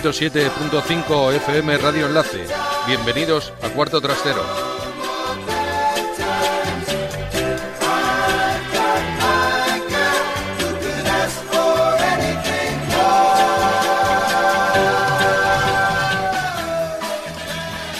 107.5 0.00 1.32
FM 1.34 1.76
Radio 1.78 2.06
Enlace. 2.06 2.46
Bienvenidos 2.86 3.52
a 3.62 3.68
Cuarto 3.70 4.00
Trastero. 4.00 4.42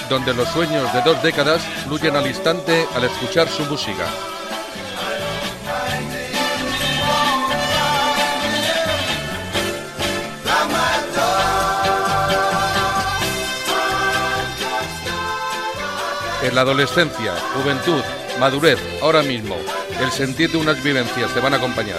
donde 0.08 0.32
los 0.32 0.48
sueños 0.48 0.90
de 0.94 1.02
dos 1.02 1.22
décadas 1.22 1.62
fluyen 1.84 2.16
al 2.16 2.26
instante 2.26 2.86
al 2.94 3.04
escuchar 3.04 3.46
su 3.48 3.62
música. 3.64 4.06
En 16.48 16.54
la 16.54 16.62
adolescencia, 16.62 17.34
juventud, 17.54 18.00
madurez, 18.40 18.78
ahora 19.02 19.22
mismo, 19.22 19.54
el 20.00 20.10
sentir 20.10 20.50
de 20.50 20.56
unas 20.56 20.82
vivencias 20.82 21.30
te 21.34 21.40
van 21.40 21.52
a 21.52 21.58
acompañar. 21.58 21.98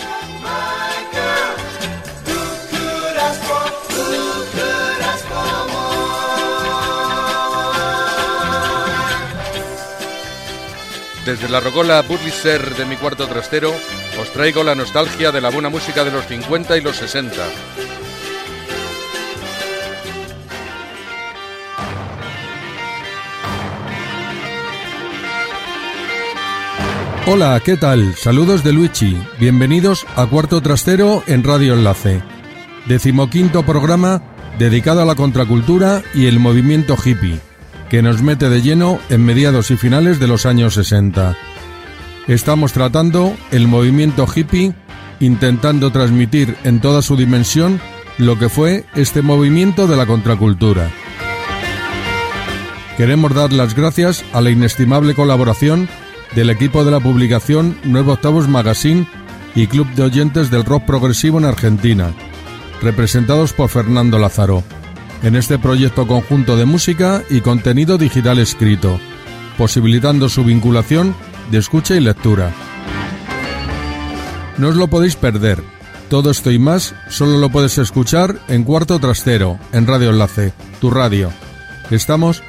Desde 11.28 11.47
la 11.47 11.59
rocola 11.59 12.02
Burliser 12.02 12.75
de 12.75 12.86
mi 12.86 12.95
cuarto 12.95 13.28
trastero, 13.28 13.72
os 14.19 14.34
traigo 14.34 14.63
la 14.63 14.73
nostalgia 14.73 15.31
de 15.31 15.41
la 15.41 15.52
buena 15.52 15.69
música 15.69 16.03
de 16.03 16.09
los 16.09 16.25
50 16.25 16.75
y 16.75 16.81
los 16.81 16.95
60. 16.95 17.45
Hola, 27.31 27.61
¿qué 27.63 27.77
tal? 27.77 28.16
Saludos 28.16 28.63
de 28.63 28.73
Luigi. 28.73 29.16
Bienvenidos 29.39 30.08
a 30.16 30.25
Cuarto 30.25 30.61
Trastero 30.61 31.22
en 31.27 31.44
Radio 31.44 31.75
Enlace. 31.75 32.23
Decimoquinto 32.88 33.61
programa 33.61 34.23
dedicado 34.58 35.03
a 35.03 35.05
la 35.05 35.13
contracultura 35.13 36.02
y 36.16 36.25
el 36.25 36.39
movimiento 36.39 36.97
hippie 36.97 37.39
que 37.88 38.02
nos 38.02 38.23
mete 38.23 38.50
de 38.50 38.63
lleno 38.63 38.97
en 39.11 39.23
mediados 39.23 39.69
y 39.69 39.77
finales 39.77 40.19
de 40.19 40.27
los 40.27 40.47
años 40.47 40.73
60. 40.73 41.38
Estamos 42.27 42.73
tratando 42.73 43.38
el 43.52 43.67
movimiento 43.67 44.25
hippie, 44.25 44.73
intentando 45.19 45.91
transmitir 45.91 46.57
en 46.63 46.81
toda 46.81 47.03
su 47.03 47.16
dimensión 47.16 47.80
lo 48.17 48.39
que 48.39 48.50
fue 48.50 48.85
este 48.95 49.22
movimiento 49.22 49.85
de 49.85 49.97
la 49.97 50.07
contracultura. 50.07 50.89
Queremos 52.97 53.35
dar 53.35 53.53
las 53.53 53.75
gracias 53.75 54.25
a 54.33 54.41
la 54.41 54.50
inestimable 54.50 55.13
colaboración 55.13 55.88
del 56.35 56.49
equipo 56.49 56.83
de 56.83 56.91
la 56.91 56.99
publicación 56.99 57.77
Nuevo 57.83 58.13
Octavos 58.13 58.47
Magazine 58.47 59.08
y 59.56 59.67
Club 59.67 59.88
de 59.95 60.03
Oyentes 60.03 60.51
del 60.51 60.66
Rock 60.66 60.85
Progresivo 60.85 61.40
en 61.40 61.45
Argentina, 61.45 62.13
representados 62.81 63.53
por 63.53 63.69
Fernando 63.69 64.19
Lázaro 64.19 64.63
en 65.23 65.35
este 65.35 65.59
proyecto 65.59 66.07
conjunto 66.07 66.57
de 66.57 66.66
música 66.66 67.23
y 67.29 67.41
contenido 67.41 67.97
digital 67.97 68.40
escrito, 68.40 69.00
posibilitando 69.57 70.29
su 70.29 70.44
vinculación 70.44 71.16
de 71.51 71.57
escucha 71.57 71.95
y 71.95 72.00
lectura. 72.00 72.51
No 74.57 74.69
os 74.69 74.75
lo 74.75 74.88
podéis 74.88 75.16
perder. 75.16 75.61
Todo 76.09 76.31
esto 76.31 76.51
y 76.51 76.57
más 76.57 76.96
solo 77.09 77.38
lo 77.38 77.50
puedes 77.50 77.78
escuchar 77.78 78.40
en 78.47 78.63
Cuarto 78.63 79.00
Trastero, 79.00 79.59
en 79.73 79.85
Radio 79.85 80.09
Enlace, 80.09 80.53
tu 80.81 80.90
radio. 80.90 81.31
Estamos 81.91 82.41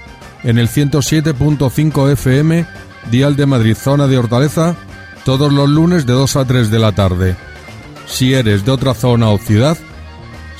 en 0.43 0.59
el 0.59 0.69
107.5 0.69 2.11
FM, 2.13 2.67
Dial 3.11 3.37
de 3.37 3.47
Madrid, 3.47 3.75
zona 3.75 4.07
de 4.07 4.19
Hortaleza, 4.19 4.77
todos 5.25 5.53
los 5.53 5.69
lunes 5.69 6.07
de 6.07 6.13
2 6.13 6.37
a 6.37 6.45
3 6.45 6.71
de 6.71 6.79
la 6.79 6.93
tarde. 6.93 7.37
Si 8.07 8.35
eres 8.35 8.65
de 8.65 8.73
otra 8.73 8.95
zona 8.95 9.31
o 9.31 9.39
ciudad, 9.39 9.79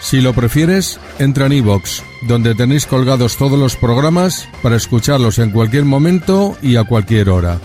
Si 0.00 0.22
lo 0.22 0.32
prefieres, 0.32 0.98
entra 1.18 1.44
en 1.46 1.52
iVoox, 1.52 2.02
donde 2.22 2.54
tenéis 2.54 2.86
colgados 2.86 3.36
todos 3.36 3.58
los 3.58 3.76
programas 3.76 4.48
para 4.62 4.76
escucharlos 4.76 5.38
en 5.38 5.50
cualquier 5.50 5.84
momento 5.84 6.56
y 6.62 6.76
a 6.76 6.84
cualquier 6.84 7.28
hora. 7.28 7.58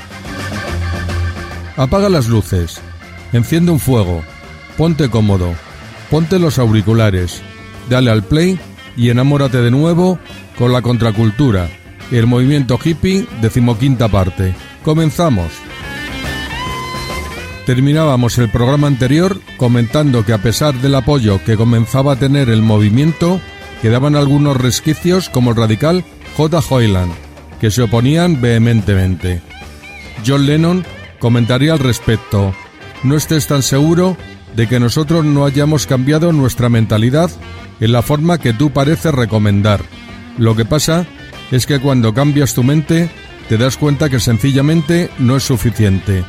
Apaga 1.77 2.09
las 2.09 2.27
luces, 2.27 2.81
enciende 3.31 3.71
un 3.71 3.79
fuego, 3.79 4.21
ponte 4.77 5.09
cómodo, 5.09 5.55
ponte 6.11 6.37
los 6.37 6.59
auriculares, 6.59 7.41
dale 7.89 8.11
al 8.11 8.23
play 8.23 8.59
y 8.95 9.09
enamórate 9.09 9.61
de 9.61 9.71
nuevo 9.71 10.19
con 10.57 10.71
la 10.71 10.81
contracultura, 10.81 11.69
el 12.11 12.27
movimiento 12.27 12.79
hippie 12.83 13.25
decimoquinta 13.41 14.07
parte. 14.07 14.53
Comenzamos. 14.83 15.51
Terminábamos 17.65 18.37
el 18.39 18.49
programa 18.49 18.87
anterior 18.87 19.39
comentando 19.57 20.25
que 20.25 20.33
a 20.33 20.39
pesar 20.39 20.73
del 20.75 20.95
apoyo 20.95 21.39
que 21.43 21.55
comenzaba 21.55 22.13
a 22.13 22.15
tener 22.15 22.49
el 22.49 22.61
movimiento, 22.61 23.39
quedaban 23.81 24.15
algunos 24.15 24.57
resquicios 24.57 25.29
como 25.29 25.51
el 25.51 25.57
radical 25.57 26.03
J. 26.35 26.61
Hoyland, 26.67 27.13
que 27.61 27.69
se 27.69 27.83
oponían 27.83 28.41
vehementemente. 28.41 29.41
John 30.25 30.47
Lennon 30.47 30.83
comentaría 31.19 31.73
al 31.73 31.79
respecto, 31.79 32.53
no 33.03 33.15
estés 33.15 33.47
tan 33.47 33.61
seguro 33.61 34.17
de 34.55 34.67
que 34.67 34.79
nosotros 34.79 35.25
no 35.25 35.45
hayamos 35.45 35.85
cambiado 35.85 36.31
nuestra 36.33 36.69
mentalidad 36.69 37.29
en 37.79 37.91
la 37.91 38.01
forma 38.01 38.39
que 38.39 38.53
tú 38.53 38.71
pareces 38.71 39.13
recomendar. 39.13 39.81
Lo 40.37 40.55
que 40.55 40.65
pasa 40.65 41.05
es 41.51 41.65
que 41.65 41.79
cuando 41.79 42.13
cambias 42.13 42.53
tu 42.53 42.63
mente 42.63 43.09
te 43.47 43.57
das 43.57 43.77
cuenta 43.77 44.09
que 44.09 44.19
sencillamente 44.19 45.09
no 45.17 45.35
es 45.35 45.43
suficiente, 45.43 46.23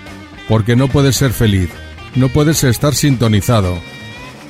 porque 0.48 0.76
no 0.76 0.88
puedes 0.88 1.16
ser 1.16 1.32
feliz, 1.32 1.70
no 2.14 2.28
puedes 2.28 2.64
estar 2.64 2.94
sintonizado. 2.94 3.78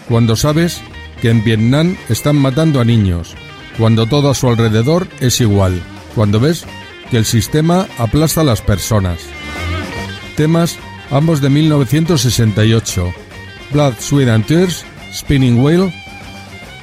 Cuando 0.09 0.37
sabes 0.37 0.81
que 1.21 1.31
en 1.31 1.45
Vietnam 1.45 1.97
están 2.09 2.37
matando 2.37 2.81
a 2.81 2.85
niños, 2.85 3.35
cuando 3.77 4.07
todo 4.07 4.31
a 4.31 4.35
su 4.35 4.49
alrededor 4.49 5.09
es 5.21 5.41
igual, 5.41 5.83
cuando 6.15 6.41
ves 6.41 6.65
que 7.11 7.17
el 7.17 7.25
sistema 7.25 7.87
aplasta 7.99 8.43
a 8.43 8.45
las 8.45 8.63
personas. 8.63 9.21
Temas 10.37 10.79
ambos 11.11 11.41
de 11.41 11.51
1968, 11.51 13.13
Blood, 13.73 13.95
Sweat 14.01 14.29
and 14.29 14.47
Tears, 14.47 14.85
Spinning 15.13 15.63
Whale 15.63 15.93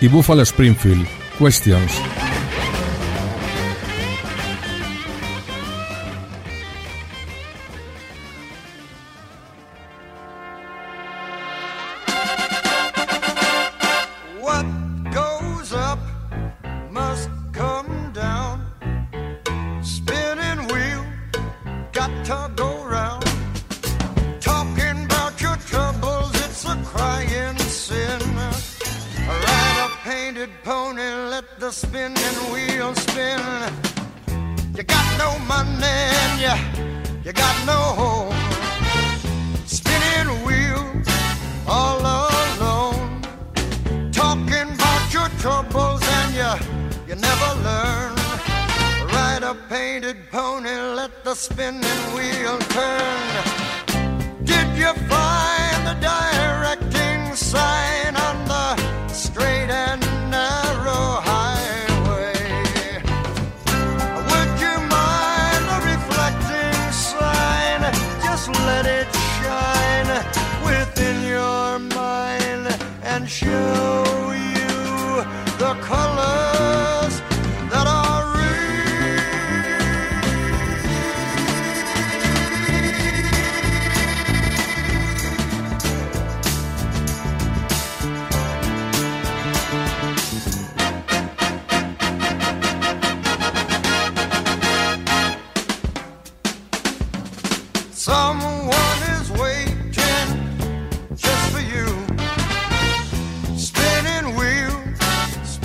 y 0.01 0.07
Buffalo 0.07 0.43
Springfield, 0.45 1.07
Questions. 1.37 2.16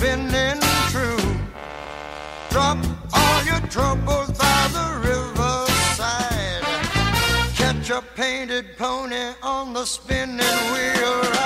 spinning 0.03 0.59
true. 0.91 1.17
Drop 2.49 2.77
all 3.13 3.43
your 3.45 3.61
troubles 3.69 4.31
by 4.37 4.69
the 4.77 4.87
riverside. 5.07 6.61
Catch 7.55 7.89
a 7.89 8.01
painted 8.13 8.77
pony 8.77 9.31
on 9.41 9.71
the 9.71 9.85
spinning 9.85 10.59
wheel. 10.73 11.42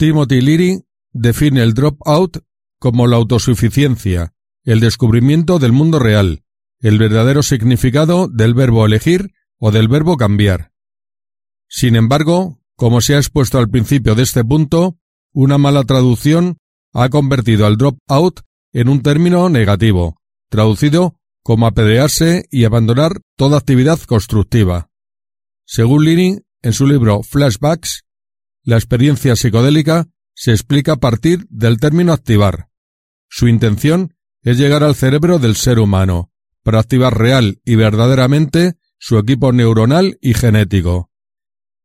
Timothy 0.00 0.40
Leary 0.40 0.82
define 1.12 1.62
el 1.62 1.74
drop-out 1.74 2.38
como 2.78 3.06
la 3.06 3.16
autosuficiencia, 3.16 4.32
el 4.64 4.80
descubrimiento 4.80 5.58
del 5.58 5.72
mundo 5.72 5.98
real, 5.98 6.42
el 6.78 6.98
verdadero 6.98 7.42
significado 7.42 8.26
del 8.26 8.54
verbo 8.54 8.86
elegir 8.86 9.34
o 9.58 9.70
del 9.70 9.88
verbo 9.88 10.16
cambiar. 10.16 10.72
Sin 11.68 11.96
embargo, 11.96 12.62
como 12.76 13.02
se 13.02 13.14
ha 13.14 13.18
expuesto 13.18 13.58
al 13.58 13.68
principio 13.68 14.14
de 14.14 14.22
este 14.22 14.42
punto, 14.42 14.96
una 15.34 15.58
mala 15.58 15.84
traducción 15.84 16.56
ha 16.94 17.10
convertido 17.10 17.66
al 17.66 17.76
drop-out 17.76 18.40
en 18.72 18.88
un 18.88 19.02
término 19.02 19.50
negativo, 19.50 20.16
traducido 20.48 21.20
como 21.42 21.66
apedrearse 21.66 22.46
y 22.50 22.64
abandonar 22.64 23.20
toda 23.36 23.58
actividad 23.58 24.00
constructiva. 24.00 24.88
Según 25.66 26.06
Leary, 26.06 26.38
en 26.62 26.72
su 26.72 26.86
libro 26.86 27.22
Flashbacks, 27.22 28.06
la 28.62 28.76
experiencia 28.76 29.36
psicodélica 29.36 30.08
se 30.34 30.52
explica 30.52 30.92
a 30.92 30.96
partir 30.96 31.46
del 31.50 31.78
término 31.78 32.12
activar. 32.12 32.68
Su 33.28 33.48
intención 33.48 34.14
es 34.42 34.58
llegar 34.58 34.82
al 34.82 34.94
cerebro 34.94 35.38
del 35.38 35.56
ser 35.56 35.78
humano, 35.78 36.30
para 36.62 36.80
activar 36.80 37.18
real 37.18 37.60
y 37.64 37.74
verdaderamente 37.74 38.76
su 38.98 39.18
equipo 39.18 39.52
neuronal 39.52 40.18
y 40.20 40.34
genético. 40.34 41.10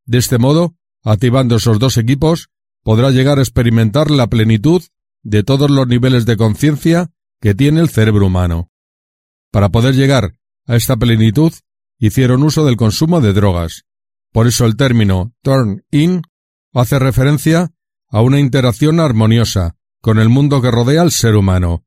De 0.06 0.18
este 0.18 0.38
modo, 0.38 0.76
activando 1.04 1.56
esos 1.56 1.80
dos 1.80 1.98
equipos, 1.98 2.50
podrá 2.84 3.12
llegar 3.12 3.40
a 3.40 3.42
experimentar 3.42 4.12
la 4.12 4.28
plenitud 4.28 4.84
de 5.24 5.44
todos 5.44 5.72
los 5.72 5.88
niveles 5.88 6.26
de 6.26 6.38
conciencia 6.38 7.12
que 7.42 7.56
tiene 7.56 7.82
el 7.82 7.90
cerebro 7.90 8.28
humano. 8.28 8.70
Para 9.52 9.70
poder 9.70 9.96
llegar 9.96 10.36
a 10.68 10.76
esta 10.76 10.96
plenitud, 10.98 11.54
hicieron 11.98 12.44
uso 12.44 12.66
del 12.66 12.76
consumo 12.76 13.22
de 13.22 13.34
drogas. 13.34 13.86
Por 14.32 14.48
eso 14.48 14.66
el 14.66 14.76
término 14.76 15.34
turn 15.42 15.84
in 15.92 16.22
hace 16.80 17.00
referencia 17.00 17.72
a 18.10 18.22
una 18.22 18.40
interacción 18.40 19.00
armoniosa 19.00 19.76
con 20.02 20.20
el 20.20 20.30
mundo 20.30 20.62
que 20.62 20.72
rodea 20.72 21.02
al 21.02 21.12
ser 21.12 21.36
humano, 21.36 21.84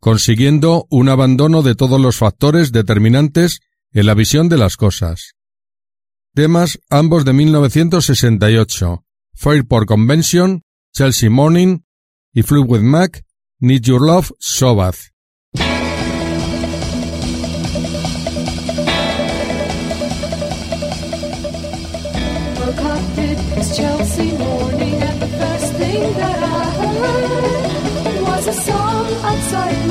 consiguiendo 0.00 0.86
un 0.90 1.08
abandono 1.08 1.62
de 1.62 1.74
todos 1.74 2.00
los 2.00 2.16
factores 2.16 2.72
determinantes 2.72 3.60
en 3.92 4.06
la 4.06 4.14
visión 4.14 4.48
de 4.48 4.58
las 4.58 4.76
cosas. 4.76 5.34
Temas 6.34 6.78
ambos 6.90 7.24
de 7.24 7.32
1968, 7.32 9.04
Fairport 9.34 9.86
Convention, 9.86 10.62
Chelsea 10.92 11.30
Morning 11.30 11.80
y 12.32 12.42
Fleetwood 12.42 12.80
Mac, 12.80 13.24
Need 13.60 13.82
Your 13.82 14.02
Love, 14.02 14.32
So 14.38 14.74
Chelsea 23.74 24.31
was 28.46 28.58
a 28.58 28.60
song 28.62 29.06
outside 29.22 29.81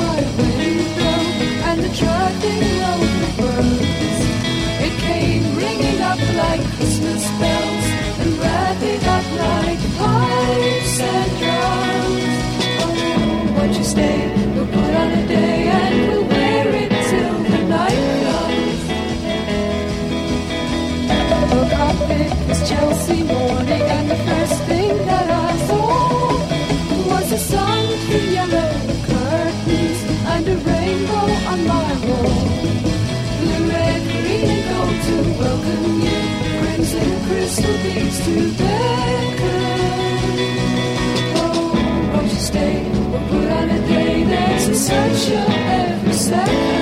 Oh, 42.14 42.26
stay? 42.38 42.82
We'll 43.10 43.20
put 43.28 43.50
on 43.50 43.68
a 43.68 43.86
day 43.88 44.24
that's 44.24 44.68
essential 44.68 45.50
every 45.50 46.12
second. 46.14 46.81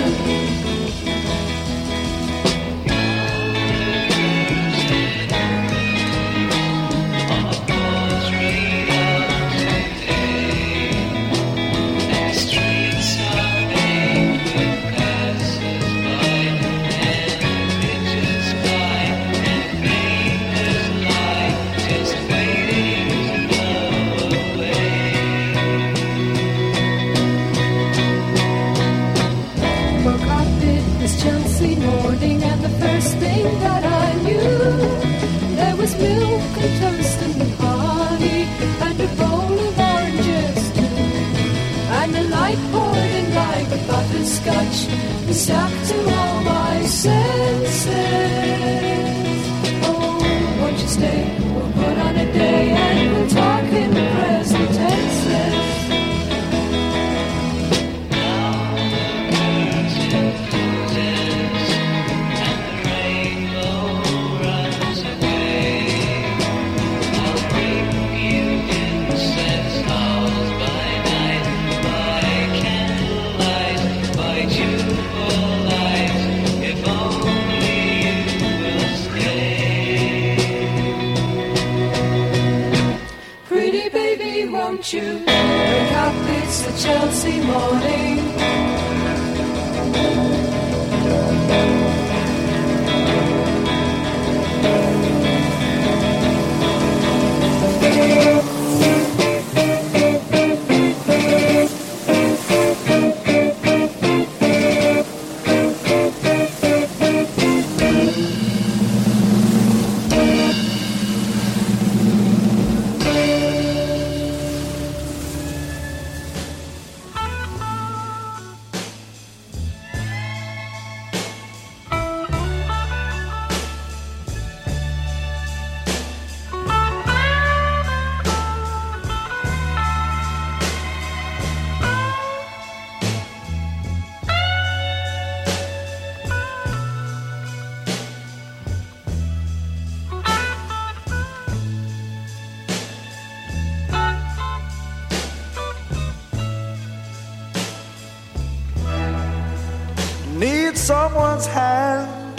Someone's 151.41 151.47
hand 151.47 152.39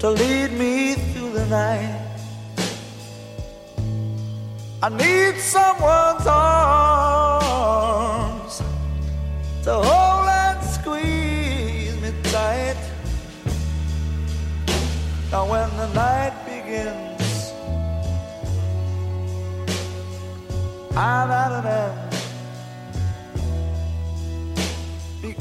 to 0.00 0.10
lead 0.10 0.52
me 0.52 0.94
through 0.94 1.32
the 1.32 1.46
night. 1.46 2.02
I 4.82 4.88
need 4.90 5.40
someone's 5.40 6.26
arms 6.26 6.52
to 9.64 9.72
hold 9.72 10.28
and 10.28 10.62
squeeze 10.64 11.96
me 12.02 12.12
tight. 12.24 12.76
Now, 15.32 15.46
when 15.50 15.70
the 15.76 15.88
night 15.94 16.34
begins, 16.44 17.52
I'm 20.94 21.30
out 21.30 21.52
of 21.52 21.64
end 21.64 22.05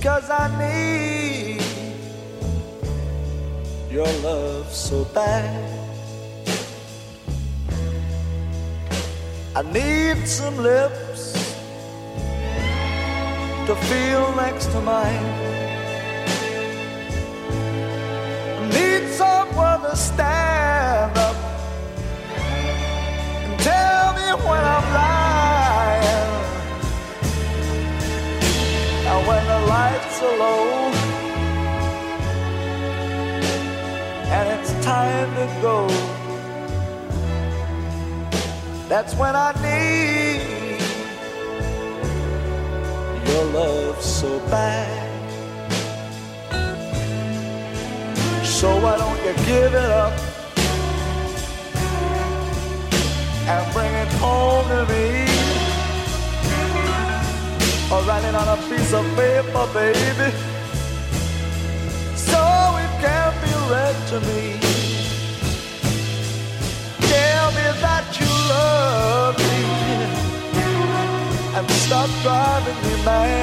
because 0.06 0.30
I 0.30 0.46
need 0.62 1.64
your 3.90 4.06
love 4.22 4.72
so 4.72 5.04
bad. 5.06 5.50
I 9.56 9.64
need 9.64 10.28
some 10.28 10.58
lips 10.58 11.34
to 13.66 13.76
feel 13.90 14.36
next 14.36 14.68
to 14.74 14.80
mine. 14.82 15.26
I 18.60 18.70
need 18.78 19.10
someone 19.10 19.82
to 19.90 19.96
stand 19.96 21.18
up 21.18 21.36
and 23.44 23.60
tell 23.60 24.14
me 24.14 24.28
when 24.48 24.64
I'm 24.64 24.94
lying. 24.94 25.15
Lights 29.68 30.22
are 30.22 30.38
low 30.38 31.26
and 34.36 34.50
it's 34.60 34.74
time 34.86 35.30
to 35.36 35.46
go. 35.62 35.88
That's 38.90 39.16
when 39.16 39.36
I 39.36 39.52
need 39.66 40.82
your 43.28 43.46
love 43.46 44.02
so 44.02 44.40
bad. 44.50 45.06
So 48.44 48.80
why 48.84 48.98
don't 48.98 49.18
you 49.26 49.34
give 49.46 49.74
it 49.74 49.92
up 50.04 50.14
and 53.52 53.74
bring 53.74 53.94
it 53.94 54.12
home 54.20 54.68
to 54.70 54.86
me? 54.94 55.35
Or 57.96 58.02
write 58.02 58.26
it 58.26 58.36
on 58.36 58.48
a 58.50 58.58
piece 58.68 58.92
of 58.92 59.06
paper, 59.16 59.66
baby, 59.74 60.30
so 62.14 62.42
it 62.84 62.92
can 63.00 63.32
be 63.42 63.52
read 63.72 63.96
to 64.10 64.18
me. 64.28 64.60
Tell 67.08 67.48
me 67.58 67.66
that 67.86 68.06
you 68.20 68.30
love 68.52 69.38
me 69.38 69.62
and 71.58 71.72
stop 71.72 72.10
driving 72.22 72.80
me 72.84 73.06
mad. 73.06 73.35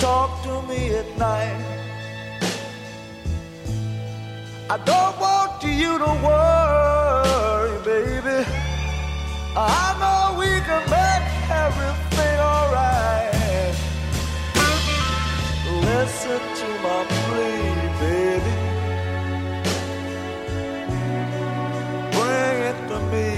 Talk 0.00 0.42
to 0.44 0.62
me 0.68 0.94
at 0.94 1.08
night. 1.18 1.64
I 4.70 4.76
don't 4.84 5.18
want 5.18 5.62
you 5.64 5.98
to 5.98 6.10
worry, 6.26 7.78
baby. 7.84 8.38
I 9.56 9.86
know 10.00 10.38
we 10.38 10.50
can 10.68 10.82
make 10.98 11.28
everything 11.64 12.36
alright. 12.38 13.74
Listen 15.90 16.40
to 16.60 16.68
my 16.84 17.00
plea, 17.24 17.62
baby. 18.02 18.54
Bring 22.16 22.56
it 22.70 22.78
to 22.90 22.98
me 23.12 23.30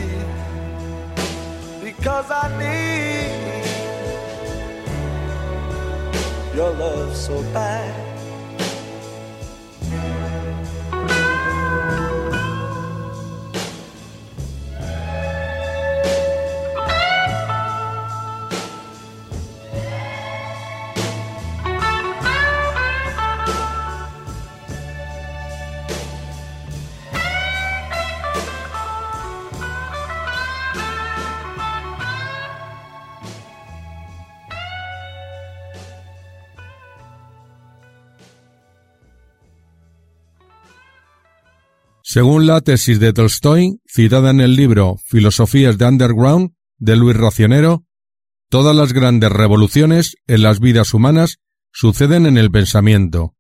because 1.82 2.30
I 2.30 2.44
need 2.58 3.39
your 6.60 6.72
love 6.72 7.16
so 7.16 7.42
bad. 7.54 7.99
Según 42.12 42.48
la 42.48 42.60
tesis 42.60 42.98
de 42.98 43.12
Tolstoy, 43.12 43.80
citada 43.86 44.30
en 44.30 44.40
el 44.40 44.56
libro 44.56 44.96
Filosofías 45.06 45.78
de 45.78 45.86
Underground 45.86 46.54
de 46.76 46.96
Luis 46.96 47.16
Racionero, 47.16 47.84
todas 48.48 48.74
las 48.74 48.92
grandes 48.92 49.30
revoluciones 49.30 50.16
en 50.26 50.42
las 50.42 50.58
vidas 50.58 50.92
humanas 50.92 51.38
suceden 51.72 52.26
en 52.26 52.36
el 52.36 52.50
pensamiento. 52.50 53.36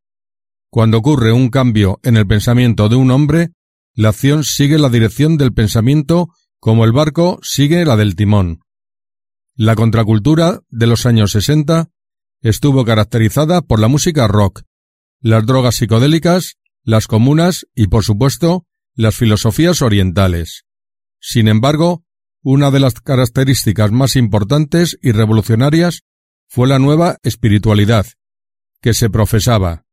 Cuando 0.70 0.98
ocurre 0.98 1.32
un 1.32 1.48
cambio 1.48 1.98
en 2.04 2.16
el 2.16 2.28
pensamiento 2.28 2.88
de 2.88 2.94
un 2.94 3.10
hombre, 3.10 3.48
la 3.92 4.10
acción 4.10 4.44
sigue 4.44 4.78
la 4.78 4.88
dirección 4.88 5.36
del 5.36 5.52
pensamiento 5.52 6.28
como 6.60 6.84
el 6.84 6.92
barco 6.92 7.40
sigue 7.42 7.84
la 7.84 7.96
del 7.96 8.14
timón. 8.14 8.60
La 9.56 9.74
contracultura 9.74 10.60
de 10.68 10.86
los 10.86 11.06
años 11.06 11.32
60 11.32 11.88
estuvo 12.40 12.84
caracterizada 12.84 13.62
por 13.62 13.80
la 13.80 13.88
música 13.88 14.28
rock, 14.28 14.62
las 15.20 15.44
drogas 15.44 15.74
psicodélicas, 15.74 16.59
las 16.84 17.06
comunas 17.06 17.66
y, 17.74 17.88
por 17.88 18.04
supuesto, 18.04 18.66
las 18.94 19.16
filosofías 19.16 19.82
orientales. 19.82 20.64
Sin 21.20 21.48
embargo, 21.48 22.04
una 22.42 22.70
de 22.70 22.80
las 22.80 22.94
características 22.94 23.90
más 23.92 24.16
importantes 24.16 24.98
y 25.02 25.12
revolucionarias 25.12 26.02
fue 26.48 26.66
la 26.66 26.78
nueva 26.78 27.18
espiritualidad, 27.22 28.06
que 28.80 28.94
se 28.94 29.10
profesaba, 29.10 29.84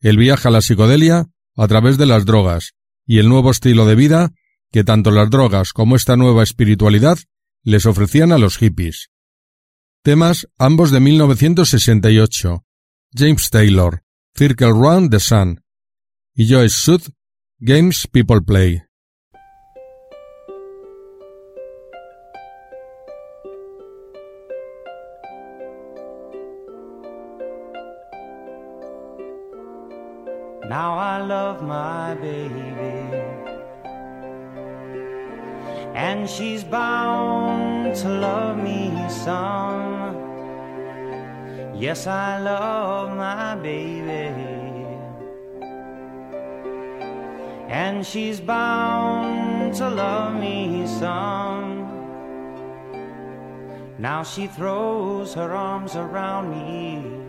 el 0.00 0.16
viaje 0.16 0.48
a 0.48 0.50
la 0.50 0.62
psicodelia 0.62 1.26
a 1.56 1.68
través 1.68 1.98
de 1.98 2.06
las 2.06 2.24
drogas 2.24 2.72
y 3.06 3.18
el 3.18 3.28
nuevo 3.28 3.50
estilo 3.50 3.84
de 3.86 3.94
vida 3.94 4.32
que 4.72 4.84
tanto 4.84 5.10
las 5.10 5.30
drogas 5.30 5.72
como 5.72 5.96
esta 5.96 6.16
nueva 6.16 6.42
espiritualidad 6.42 7.18
les 7.62 7.86
ofrecían 7.86 8.32
a 8.32 8.38
los 8.38 8.56
hippies. 8.56 9.10
Temas 10.02 10.48
ambos 10.58 10.90
de 10.90 11.00
1968. 11.00 12.64
James 13.14 13.50
Taylor, 13.50 14.02
Circle 14.34 14.70
Round 14.70 15.10
the 15.10 15.20
Sun. 15.20 15.62
Joyce 16.46 16.74
Sud, 16.74 17.02
Games 17.62 18.06
People 18.06 18.40
Play. 18.40 18.82
Now 30.66 30.96
I 30.96 31.20
love 31.20 31.62
my 31.62 32.14
baby. 32.14 32.54
And 35.94 36.30
she's 36.30 36.64
bound 36.64 37.94
to 37.96 38.08
love 38.08 38.56
me 38.56 38.90
some. 39.10 40.16
Yes, 41.74 42.06
I 42.06 42.38
love 42.38 43.14
my 43.14 43.56
baby. 43.56 44.49
And 47.70 48.04
she's 48.04 48.40
bound 48.40 49.74
to 49.76 49.88
love 49.88 50.34
me 50.34 50.86
some. 50.86 51.88
Now 53.98 54.22
she 54.22 54.48
throws 54.48 55.34
her 55.34 55.52
arms 55.54 55.94
around 55.94 56.50
me 56.50 57.20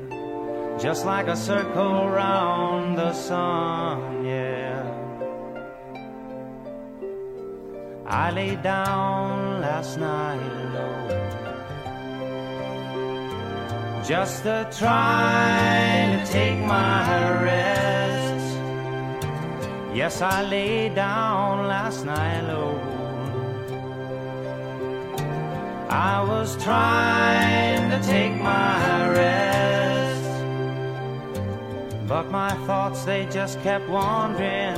just 0.82 1.06
like 1.06 1.28
a 1.28 1.36
circle 1.36 2.10
round 2.10 2.98
the 2.98 3.14
sun, 3.14 4.26
yeah. 4.26 4.82
I 8.08 8.32
lay 8.32 8.56
down 8.56 9.62
last 9.62 10.00
night 10.00 10.42
alone, 10.66 11.10
just 14.04 14.42
to 14.42 14.68
try 14.72 16.18
to 16.18 16.32
take 16.32 16.58
my 16.66 17.44
rest. 17.44 18.01
Yes, 19.94 20.22
I 20.22 20.42
lay 20.44 20.88
down 20.88 21.68
last 21.68 22.06
night 22.06 22.40
alone, 22.46 22.80
I 25.90 26.24
was 26.24 26.56
trying 26.64 27.90
to 27.92 28.00
take 28.08 28.34
my 28.42 29.10
rest, 29.10 30.24
but 32.08 32.32
my 32.32 32.54
thoughts 32.66 33.04
they 33.04 33.28
just 33.30 33.62
kept 33.64 33.90
wandering 33.90 34.78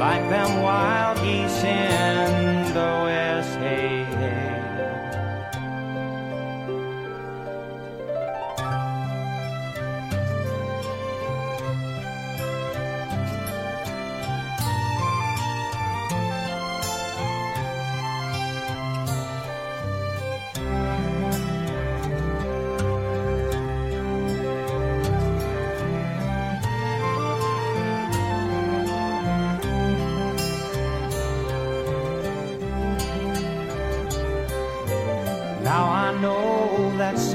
like 0.00 0.28
them 0.30 0.62
wild 0.62 1.18
geese 1.18 1.62
in 1.62 2.72
the 2.72 2.90
west. 3.04 3.58
Hey, 3.58 3.95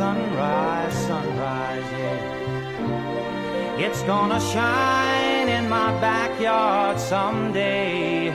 sunrise, 0.01 0.95
sunrise, 1.09 1.89
yeah. 2.01 3.85
It's 3.85 4.01
gonna 4.01 4.41
shine 4.53 5.47
in 5.57 5.69
my 5.69 5.89
backyard 6.07 6.99
someday. 6.99 8.31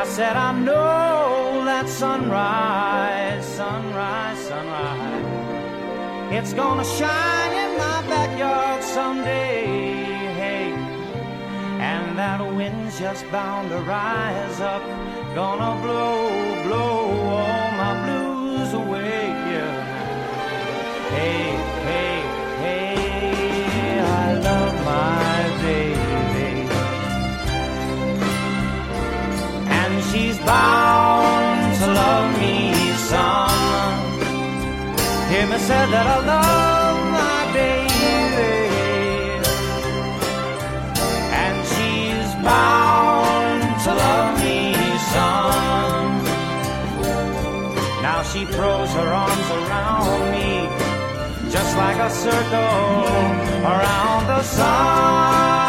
I 0.00 0.04
said, 0.16 0.36
I 0.48 0.52
know 0.68 1.64
that 1.70 1.86
sunrise, 1.88 3.46
sunrise, 3.60 4.38
sunrise. 4.50 5.28
It's 6.36 6.52
gonna 6.52 6.88
shine 7.00 7.54
in 7.64 7.72
my 7.86 7.98
backyard 8.14 8.82
someday. 8.82 9.64
Hey, 10.40 10.68
and 11.90 12.18
that 12.18 12.40
wind's 12.58 12.98
just 12.98 13.24
bound 13.32 13.70
to 13.70 13.78
rise 13.96 14.60
up. 14.60 14.84
Gonna 15.34 15.72
blow, 15.82 16.18
blow 16.66 17.53
me 21.24 21.54
say 35.68 35.86
that 35.94 36.06
I 36.16 36.18
love 36.34 36.98
my 37.20 37.40
baby. 37.58 38.54
And 41.44 41.56
she's 41.72 42.30
bound 42.48 43.62
to 43.84 43.90
love 44.04 44.32
me 44.44 44.58
some. 45.12 46.12
Now 48.02 48.20
she 48.30 48.44
throws 48.54 48.90
her 48.98 49.10
arms 49.24 49.48
around 49.58 50.22
me, 50.34 50.48
just 51.54 51.76
like 51.76 51.98
a 51.98 52.10
circle 52.10 53.04
around 53.62 54.26
the 54.26 54.42
sun. 54.42 55.63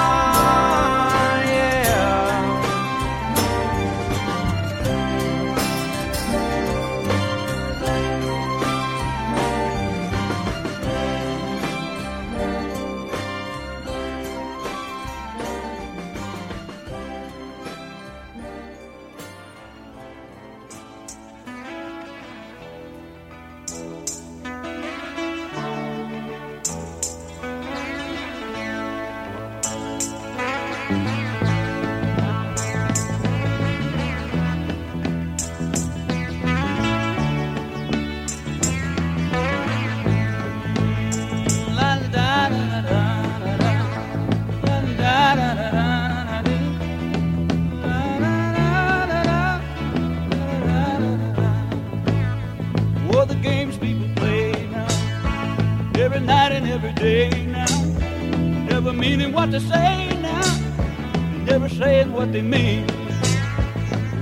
what 62.26 62.34
they 62.34 62.42
mean 62.42 62.88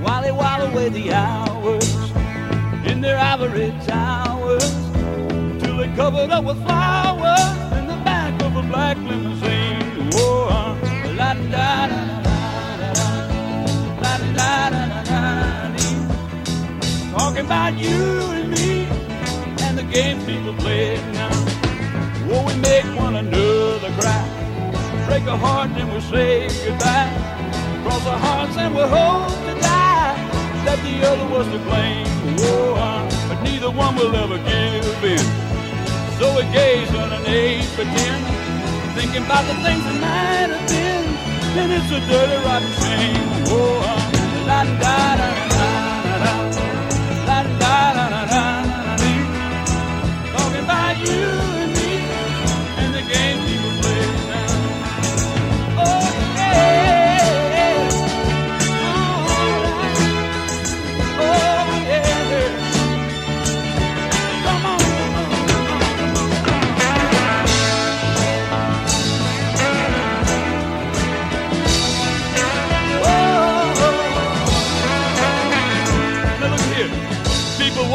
while 0.02 0.20
they 0.20 0.30
while 0.30 0.60
away 0.60 0.90
the 0.90 1.10
hours 1.10 1.88
in 2.84 3.00
their 3.00 3.16
ivory 3.16 3.72
towers 3.86 4.70
till 5.62 5.78
they're 5.78 5.96
covered 5.96 6.28
up 6.30 6.44
with 6.44 6.62
flowers 6.64 7.56
in 7.78 7.86
the 7.86 7.96
back 8.04 8.34
of 8.42 8.56
a 8.56 8.62
black 8.62 8.98
limousine. 8.98 10.10
Oh, 10.12 10.48
uh, 10.50 11.14
la 11.16 11.32
da 11.32 11.86
da 11.86 12.02
da 12.80 12.92
da 14.02 14.18
da 14.36 14.70
da 14.70 15.02
da 15.04 15.78
Talking 17.16 17.46
about 17.46 17.72
you 17.78 18.02
and 18.36 18.50
me 18.50 18.84
and 19.64 19.78
the 19.78 19.84
game 19.84 20.18
people 20.26 20.52
play 20.56 20.96
now. 21.12 21.32
Whoa, 22.28 22.44
we 22.44 22.54
make 22.56 22.84
one 23.00 23.16
another 23.16 23.90
cry, 23.98 24.24
break 25.06 25.24
a 25.26 25.38
heart 25.38 25.70
and 25.70 25.90
we 25.90 26.00
say 26.02 26.48
goodbye. 26.68 27.23
Cross 28.04 28.12
our 28.12 28.20
hearts 28.20 28.56
and 28.58 28.74
we 28.74 28.82
hope 28.82 29.32
to 29.48 29.54
die 29.64 30.12
that 30.66 30.78
the 30.84 30.94
other 31.08 31.26
was 31.32 31.46
to 31.48 31.58
blame. 31.64 32.04
Oh, 32.36 32.76
uh, 32.76 33.00
but 33.28 33.40
neither 33.42 33.70
one 33.70 33.96
will 33.96 34.14
ever 34.14 34.36
give 34.36 35.04
in. 35.04 35.24
So 36.20 36.36
we 36.36 36.42
gaze 36.52 36.92
on 36.94 37.12
an 37.12 37.24
eight 37.24 37.64
pretend, 37.72 38.24
thinking 38.92 39.24
about 39.24 39.48
the 39.48 39.56
things 39.64 39.82
that 39.88 39.96
might 40.04 40.52
have 40.52 40.68
been. 40.68 41.04
And 41.56 41.72
it's 41.72 41.90
a 41.96 42.00
dirty, 42.04 42.44
rotten 42.44 42.72
shame. 42.84 43.24
Oh, 43.48 43.80
uh, 43.80 43.96
la 44.48 44.64
da 44.64 45.16
da 45.16 45.28
da 45.56 45.68
da 46.04 46.16
da. 46.24 46.34
La 47.24 47.40
da 47.40 47.76
da 47.96 48.04
da 48.12 48.20
da 48.28 48.44
da 48.68 48.96
dee. 49.00 49.24
Talking 50.28 50.60
about 50.60 50.96
you 51.08 51.08
and 51.08 51.32
me 51.32 51.33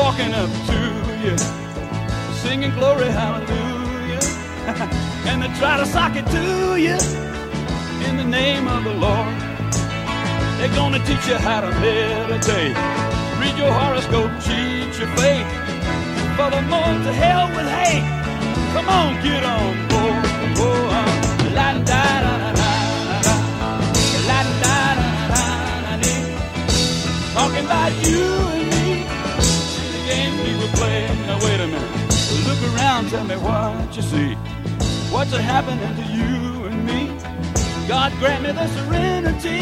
walking 0.10 0.34
up 0.34 0.50
to 0.66 0.80
you, 1.24 1.38
singing 2.42 2.72
glory 2.72 3.10
hallelujah, 3.22 4.24
and 5.30 5.44
they 5.44 5.52
try 5.60 5.78
to 5.78 5.86
sock 5.86 6.16
it 6.16 6.26
to 6.38 6.78
you 6.86 6.98
in 8.08 8.18
the 8.18 8.24
name 8.24 8.68
of 8.68 8.84
the 8.86 8.96
Lord. 9.06 9.36
They're 10.58 10.76
gonna 10.80 10.98
teach 11.06 11.28
you 11.28 11.38
how 11.38 11.62
to 11.62 11.70
meditate, 11.80 12.76
read 13.40 13.56
your 13.56 13.72
horoscope, 13.72 14.32
cheat 14.46 14.98
your 14.98 15.12
faith. 15.20 15.50
Furthermore, 16.38 16.96
to 17.06 17.14
hell 17.24 17.46
with 17.56 17.70
hate. 17.78 18.08
Come 18.74 18.90
on, 18.90 19.12
get 19.22 19.44
on 19.44 19.74
board. 19.90 20.26
Da 21.56 21.74
da 21.74 22.14
da 22.24 22.60
talking 27.34 27.66
about 27.66 27.94
you. 28.08 28.59
The 28.59 28.59
playing. 30.80 31.18
Now 31.28 31.40
wait 31.46 31.60
a 31.62 31.68
minute. 31.68 32.48
Look 32.48 32.62
around, 32.76 33.10
tell 33.10 33.26
me 33.26 33.38
what 33.38 33.96
you 33.96 34.04
see. 34.04 34.36
What's 35.14 35.32
happening 35.36 35.94
to 36.02 36.06
you 36.18 36.66
and 36.68 36.86
me? 36.86 37.02
God 37.88 38.12
grant 38.20 38.44
me 38.44 38.52
the 38.54 38.68
serenity 38.78 39.62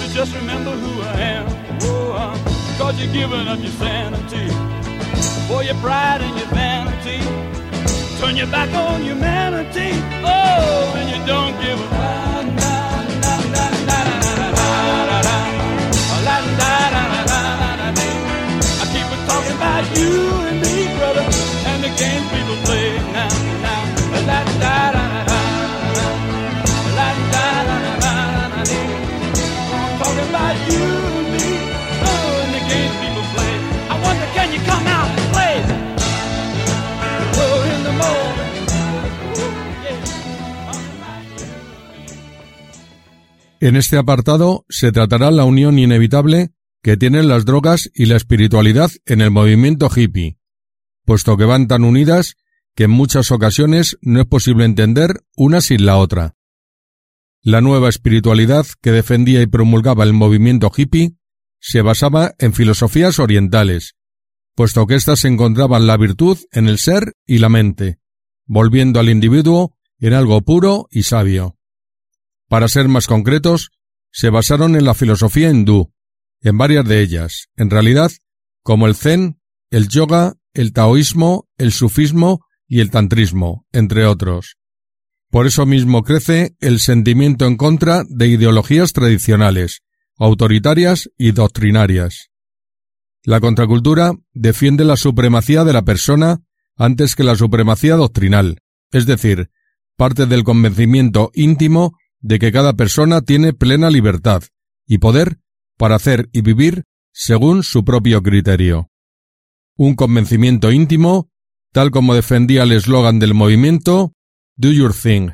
to 0.00 0.14
just 0.14 0.34
remember 0.36 0.72
who 0.72 1.02
I 1.02 1.14
am. 1.36 1.46
Oh, 1.82 2.76
cause 2.78 2.98
you're 3.00 3.12
giving 3.12 3.46
up 3.48 3.60
your 3.60 3.72
sanity. 3.72 4.48
for 5.48 5.62
your 5.62 5.76
pride 5.76 6.22
and 6.22 6.36
your 6.38 6.48
vanity. 6.48 7.20
Turn 8.20 8.36
your 8.36 8.46
back 8.48 8.72
on 8.74 9.02
humanity. 9.02 9.92
Oh, 10.24 10.94
and 10.96 11.10
you 11.10 11.20
don't 11.26 11.54
give 11.62 11.80
a 11.80 12.73
you 19.96 20.12
and 20.48 20.58
me, 20.60 20.76
brother, 20.98 21.24
and 21.70 21.78
the 21.84 21.90
people 22.32 22.56
play 22.64 22.88
now, 23.12 23.28
oh. 23.30 24.24
I 33.90 33.94
wonder, 34.04 34.26
can 34.34 34.48
you 34.52 34.60
come 34.70 34.86
out 34.86 35.10
and 35.18 35.28
play? 35.32 35.54
Oh. 37.36 37.74
En 43.60 43.76
este 43.76 43.96
apartado 43.96 44.66
se 44.68 44.92
tratará 44.92 45.30
la 45.30 45.44
unión 45.44 45.78
inevitable 45.78 46.50
que 46.84 46.98
tienen 46.98 47.28
las 47.28 47.46
drogas 47.46 47.90
y 47.94 48.04
la 48.04 48.16
espiritualidad 48.16 48.90
en 49.06 49.22
el 49.22 49.30
movimiento 49.30 49.88
hippie, 49.88 50.36
puesto 51.06 51.38
que 51.38 51.46
van 51.46 51.66
tan 51.66 51.82
unidas 51.82 52.36
que 52.74 52.84
en 52.84 52.90
muchas 52.90 53.30
ocasiones 53.30 53.96
no 54.02 54.20
es 54.20 54.26
posible 54.26 54.66
entender 54.66 55.24
una 55.34 55.62
sin 55.62 55.86
la 55.86 55.96
otra. 55.96 56.36
La 57.40 57.62
nueva 57.62 57.88
espiritualidad 57.88 58.66
que 58.82 58.92
defendía 58.92 59.40
y 59.40 59.46
promulgaba 59.46 60.04
el 60.04 60.12
movimiento 60.12 60.70
hippie 60.76 61.16
se 61.58 61.80
basaba 61.80 62.34
en 62.38 62.52
filosofías 62.52 63.18
orientales, 63.18 63.94
puesto 64.54 64.86
que 64.86 64.96
éstas 64.96 65.24
encontraban 65.24 65.86
la 65.86 65.96
virtud 65.96 66.36
en 66.52 66.68
el 66.68 66.76
ser 66.76 67.14
y 67.24 67.38
la 67.38 67.48
mente, 67.48 67.98
volviendo 68.44 69.00
al 69.00 69.08
individuo 69.08 69.74
en 70.00 70.12
algo 70.12 70.42
puro 70.42 70.86
y 70.90 71.04
sabio. 71.04 71.56
Para 72.46 72.68
ser 72.68 72.88
más 72.88 73.06
concretos, 73.06 73.70
se 74.10 74.28
basaron 74.28 74.76
en 74.76 74.84
la 74.84 74.92
filosofía 74.92 75.48
hindú, 75.48 75.93
en 76.44 76.58
varias 76.58 76.84
de 76.86 77.00
ellas, 77.00 77.48
en 77.56 77.70
realidad, 77.70 78.12
como 78.62 78.86
el 78.86 78.94
zen, 78.94 79.40
el 79.70 79.88
yoga, 79.88 80.34
el 80.52 80.72
taoísmo, 80.72 81.48
el 81.58 81.72
sufismo 81.72 82.44
y 82.68 82.80
el 82.80 82.90
tantrismo, 82.90 83.66
entre 83.72 84.06
otros. 84.06 84.56
Por 85.30 85.46
eso 85.46 85.66
mismo 85.66 86.04
crece 86.04 86.54
el 86.60 86.78
sentimiento 86.80 87.46
en 87.46 87.56
contra 87.56 88.04
de 88.08 88.28
ideologías 88.28 88.92
tradicionales, 88.92 89.82
autoritarias 90.16 91.10
y 91.18 91.32
doctrinarias. 91.32 92.30
La 93.24 93.40
contracultura 93.40 94.12
defiende 94.32 94.84
la 94.84 94.96
supremacía 94.96 95.64
de 95.64 95.72
la 95.72 95.82
persona 95.82 96.42
antes 96.76 97.16
que 97.16 97.24
la 97.24 97.36
supremacía 97.36 97.96
doctrinal, 97.96 98.60
es 98.92 99.06
decir, 99.06 99.50
parte 99.96 100.26
del 100.26 100.44
convencimiento 100.44 101.30
íntimo 101.34 101.96
de 102.20 102.38
que 102.38 102.52
cada 102.52 102.74
persona 102.74 103.22
tiene 103.22 103.54
plena 103.54 103.90
libertad 103.90 104.42
y 104.86 104.98
poder 104.98 105.38
para 105.76 105.96
hacer 105.96 106.28
y 106.32 106.42
vivir 106.42 106.84
según 107.12 107.62
su 107.62 107.84
propio 107.84 108.22
criterio. 108.22 108.90
Un 109.76 109.94
convencimiento 109.94 110.72
íntimo, 110.72 111.30
tal 111.72 111.90
como 111.90 112.14
defendía 112.14 112.62
el 112.62 112.72
eslogan 112.72 113.18
del 113.18 113.34
movimiento 113.34 114.12
Do 114.56 114.70
Your 114.70 114.94
Thing. 114.94 115.30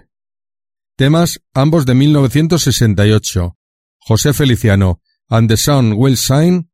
Temas 0.97 1.41
ambos 1.55 1.87
de 1.87 1.95
1968. 1.95 3.57
José 3.99 4.33
Feliciano, 4.33 5.01
And 5.29 5.49
the 5.49 5.57
Sun 5.57 5.95
Will 5.97 6.17
Shine 6.17 6.69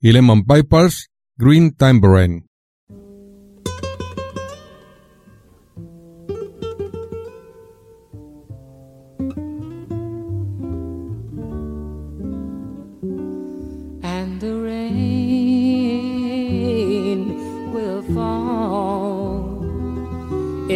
y 0.00 0.12
Lemon 0.12 0.44
Pipers, 0.44 1.08
Green 1.36 1.74
Tambourine. 1.74 2.34
and 2.34 2.55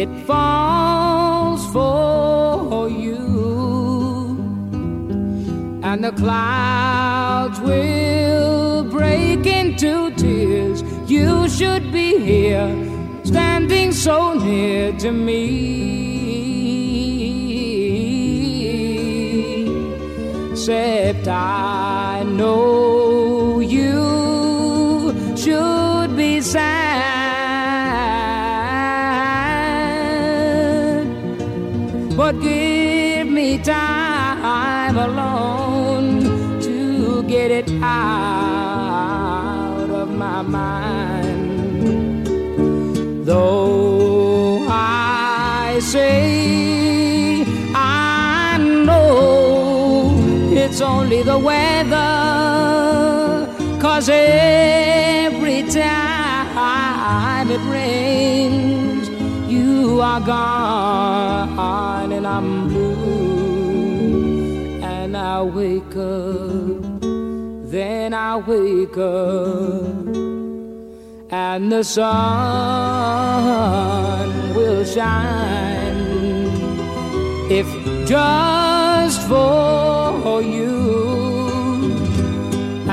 It 0.03 0.09
falls 0.25 1.61
for 1.71 2.89
you, 2.89 3.21
and 5.83 6.03
the 6.03 6.11
clouds 6.13 7.59
will 7.59 8.83
break 8.85 9.45
into 9.45 10.09
tears. 10.15 10.81
You 11.05 11.47
should 11.49 11.91
be 11.91 12.17
here, 12.17 12.73
standing 13.23 13.91
so 13.91 14.33
near 14.33 14.91
to 15.03 15.11
me. 15.11 15.41
Except 20.51 21.27
I 21.27 22.23
know 22.25 23.59
you 23.59 25.13
should 25.37 26.17
be 26.17 26.41
sad, 26.41 26.80
but 32.31 32.41
give 32.41 33.27
me 33.27 33.57
time 33.57 34.97
alone 34.97 36.21
to 36.61 37.23
get 37.23 37.51
it 37.51 37.69
out 37.83 39.09
of 39.89 40.09
my 40.15 40.41
mind. 40.41 42.25
Though 43.25 44.65
I 44.69 45.79
say 45.81 47.43
I 47.75 48.57
know 48.85 50.15
it's 50.53 50.79
only 50.79 51.23
the 51.23 51.37
weather, 51.37 51.97
cause 53.81 54.07
every 54.09 55.63
time 55.63 57.51
it 57.51 57.61
rains, 57.69 59.10
you 60.01 60.07
are 60.07 60.21
gone 60.21 62.11
and 62.11 62.25
I'm 62.25 62.67
blue. 62.69 64.01
And 64.81 65.15
I 65.15 65.43
wake 65.43 65.95
up, 65.95 67.01
then 67.69 68.13
I 68.15 68.37
wake 68.37 68.97
up. 68.97 70.07
And 71.29 71.71
the 71.71 71.83
sun 71.83 72.09
will 74.55 74.83
shine. 74.85 76.49
If 77.59 77.67
just 78.07 79.21
for 79.27 80.41
you 80.41 80.79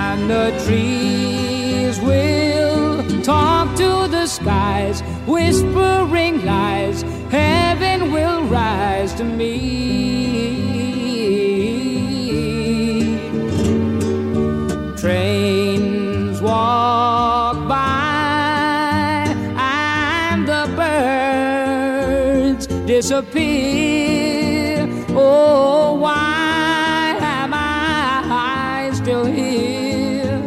and 0.07 0.21
the 0.29 0.53
trees 0.67 1.99
will 2.01 3.23
talk 3.23 3.67
to 3.77 4.09
the 4.09 4.27
skies 4.27 5.03
whispering 5.29 6.45
lies 6.45 6.88
will 8.19 8.43
rise 8.45 9.13
to 9.15 9.25
me 9.25 9.55
Trains 15.01 16.41
walk 16.43 17.57
by 17.69 19.25
and 19.57 20.41
the 20.53 20.65
birds 20.81 22.67
disappear. 22.93 24.89
Oh, 25.11 25.95
why 26.05 27.17
am 27.21 27.53
I 27.55 28.91
still 28.95 29.27
here 29.27 30.41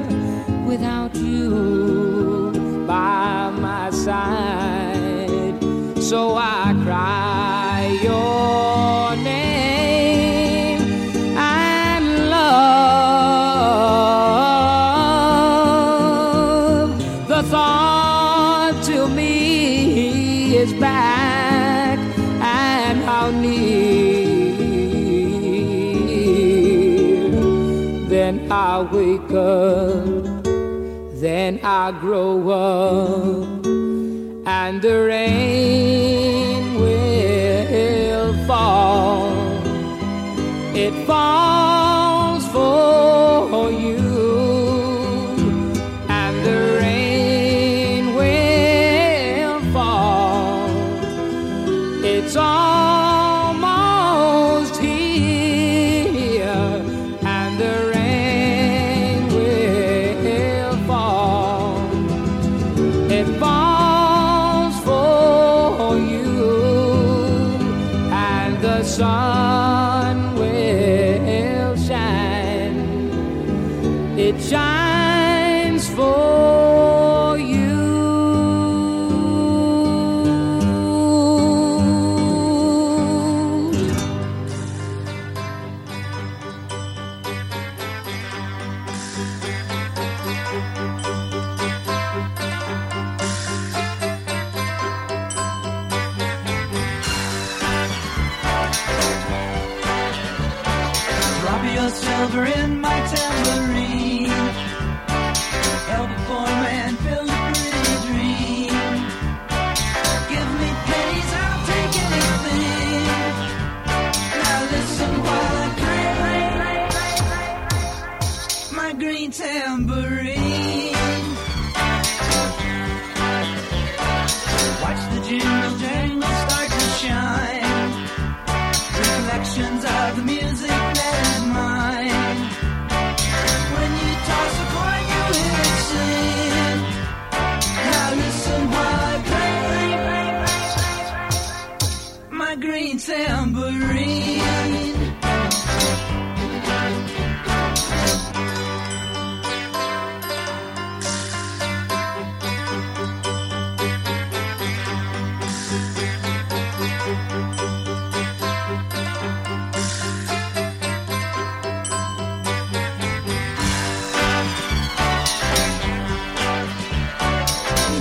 without 0.68 1.16
you 1.16 2.52
by 2.86 3.52
my 3.68 3.90
side? 3.92 5.58
So 6.02 6.36
I 6.36 6.61
I 31.84 31.92
grow 31.92 32.48
up 32.50 33.66
and 34.46 34.80
the 34.84 34.98
rain 35.14 36.76
will 36.80 38.34
fall. 38.46 39.32
It 40.76 40.94
falls 41.08 42.46
for 42.50 43.72
you, 43.72 43.98
and 46.08 46.46
the 46.46 46.60
rain 46.80 48.14
will 48.14 49.60
fall. 49.74 50.70
It's 52.06 52.36
all. 52.36 52.81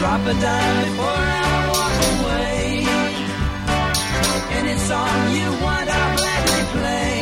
Drop 0.00 0.22
a 0.22 0.32
dime 0.32 0.84
before 0.86 1.04
I 1.06 1.50
walk 1.74 1.96
away. 2.12 2.86
Any 4.58 4.76
song 4.78 5.18
you 5.36 5.48
want, 5.64 5.88
I'll 5.98 6.16
gladly 6.16 6.62
play. 6.74 7.16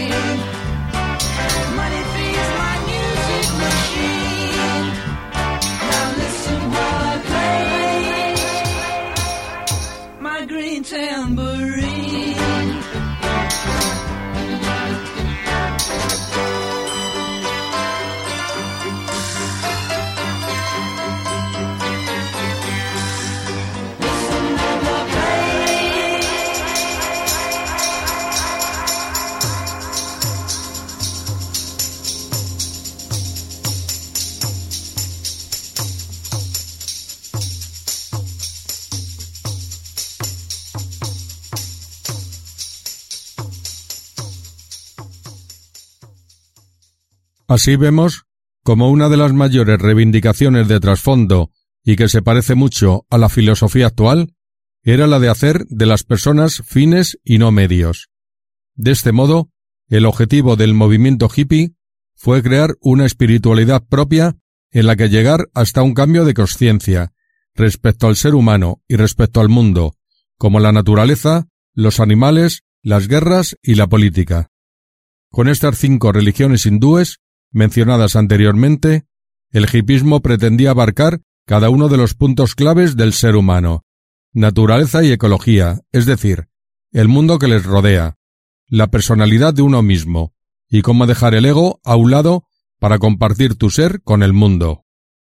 Money 1.79 2.03
feeds 2.13 2.51
my 2.63 2.75
music 2.91 3.47
machine. 3.65 4.87
Now 5.91 6.07
listen 6.23 6.61
while 6.73 7.05
I 7.15 7.17
play 7.31 8.35
my 10.21 10.41
green 10.47 10.83
tambourine. 10.85 11.88
Así 47.59 47.75
vemos 47.75 48.27
como 48.63 48.89
una 48.89 49.09
de 49.09 49.17
las 49.17 49.33
mayores 49.33 49.81
reivindicaciones 49.81 50.69
de 50.69 50.79
trasfondo 50.79 51.51
y 51.85 51.97
que 51.97 52.09
se 52.09 52.23
parece 52.23 52.55
mucho 52.55 53.05
a 53.11 53.19
la 53.19 53.29
filosofía 53.29 53.89
actual 53.89 54.33
era 54.85 55.09
la 55.09 55.19
de 55.19 55.29
hacer 55.29 55.67
de 55.67 55.85
las 55.85 56.05
personas 56.05 56.63
fines 56.65 57.19
y 57.25 57.39
no 57.39 57.51
medios. 57.51 58.11
De 58.77 58.93
este 58.93 59.11
modo, 59.11 59.51
el 59.89 60.07
objetivo 60.07 60.55
del 60.55 60.73
movimiento 60.73 61.29
hippie 61.35 61.75
fue 62.15 62.45
crear 62.45 62.77
una 62.81 63.07
espiritualidad 63.07 63.85
propia 63.85 64.37
en 64.71 64.87
la 64.87 64.95
que 64.95 65.09
llegar 65.09 65.49
hasta 65.53 65.83
un 65.83 65.95
cambio 65.95 66.25
de 66.25 66.35
conciencia 66.35 67.13
respecto 67.57 68.07
al 68.07 68.15
ser 68.15 68.37
humano 68.37 68.85
y 68.87 68.95
respecto 68.95 69.41
al 69.41 69.49
mundo, 69.49 69.97
como 70.37 70.61
la 70.61 70.71
naturaleza, 70.71 71.49
los 71.75 71.99
animales, 71.99 72.63
las 72.85 73.09
guerras 73.09 73.57
y 73.63 73.75
la 73.75 73.89
política. 73.89 74.49
Con 75.33 75.49
estas 75.49 75.77
cinco 75.77 76.13
religiones 76.13 76.65
hindúes 76.65 77.19
mencionadas 77.51 78.17
anteriormente, 78.17 79.07
el 79.51 79.67
hipismo 79.73 80.21
pretendía 80.21 80.71
abarcar 80.71 81.21
cada 81.47 81.71
uno 81.71 81.89
de 81.89 81.97
los 81.97 82.15
puntos 82.15 82.55
claves 82.55 82.97
del 82.97 83.13
ser 83.13 83.37
humano, 83.37 83.85
naturaleza 84.33 85.03
y 85.03 85.11
ecología, 85.11 85.81
es 85.93 86.07
decir, 86.07 86.49
el 86.93 87.09
mundo 87.09 87.39
que 87.39 87.49
les 87.49 87.65
rodea, 87.65 88.17
la 88.69 88.89
personalidad 88.89 89.55
de 89.55 89.63
uno 89.63 89.83
mismo, 89.83 90.35
y 90.69 90.83
cómo 90.83 91.07
dejar 91.07 91.35
el 91.35 91.47
ego 91.47 91.81
a 91.85 91.97
un 91.97 92.11
lado 92.11 92.45
para 92.79 92.99
compartir 92.99 93.55
tu 93.57 93.71
ser 93.71 94.03
con 94.03 94.23
el 94.23 94.33
mundo. 94.33 94.85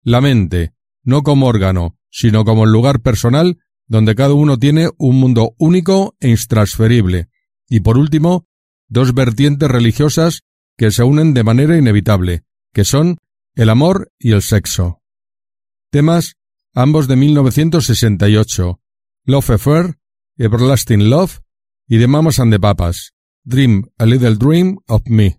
La 0.02 0.20
mente, 0.20 0.74
no 1.02 1.22
como 1.22 1.46
órgano, 1.46 1.96
sino 2.10 2.44
como 2.44 2.64
el 2.64 2.72
lugar 2.72 3.00
personal 3.00 3.58
donde 3.86 4.14
cada 4.14 4.34
uno 4.34 4.58
tiene 4.58 4.90
un 4.98 5.18
mundo 5.18 5.54
único 5.58 6.16
e 6.20 6.30
intransferible. 6.30 7.28
Y 7.68 7.80
por 7.80 7.98
último, 7.98 8.46
dos 8.88 9.14
vertientes 9.14 9.70
religiosas 9.70 10.42
que 10.82 10.90
se 10.90 11.04
unen 11.04 11.32
de 11.32 11.44
manera 11.44 11.78
inevitable, 11.78 12.42
que 12.74 12.84
son 12.84 13.18
el 13.54 13.70
amor 13.70 14.10
y 14.18 14.32
el 14.32 14.42
sexo. 14.42 15.00
Temas, 15.92 16.34
ambos 16.74 17.06
de 17.06 17.14
1968, 17.14 18.80
Love 19.26 19.50
Affair, 19.50 19.98
Everlasting 20.38 21.08
Love 21.08 21.38
y 21.86 22.00
The 22.00 22.08
Mamas 22.08 22.40
and 22.40 22.52
the 22.52 22.58
Papas, 22.58 23.12
Dream 23.44 23.92
a 23.96 24.06
Little 24.06 24.34
Dream 24.34 24.78
of 24.88 25.02
Me. 25.06 25.38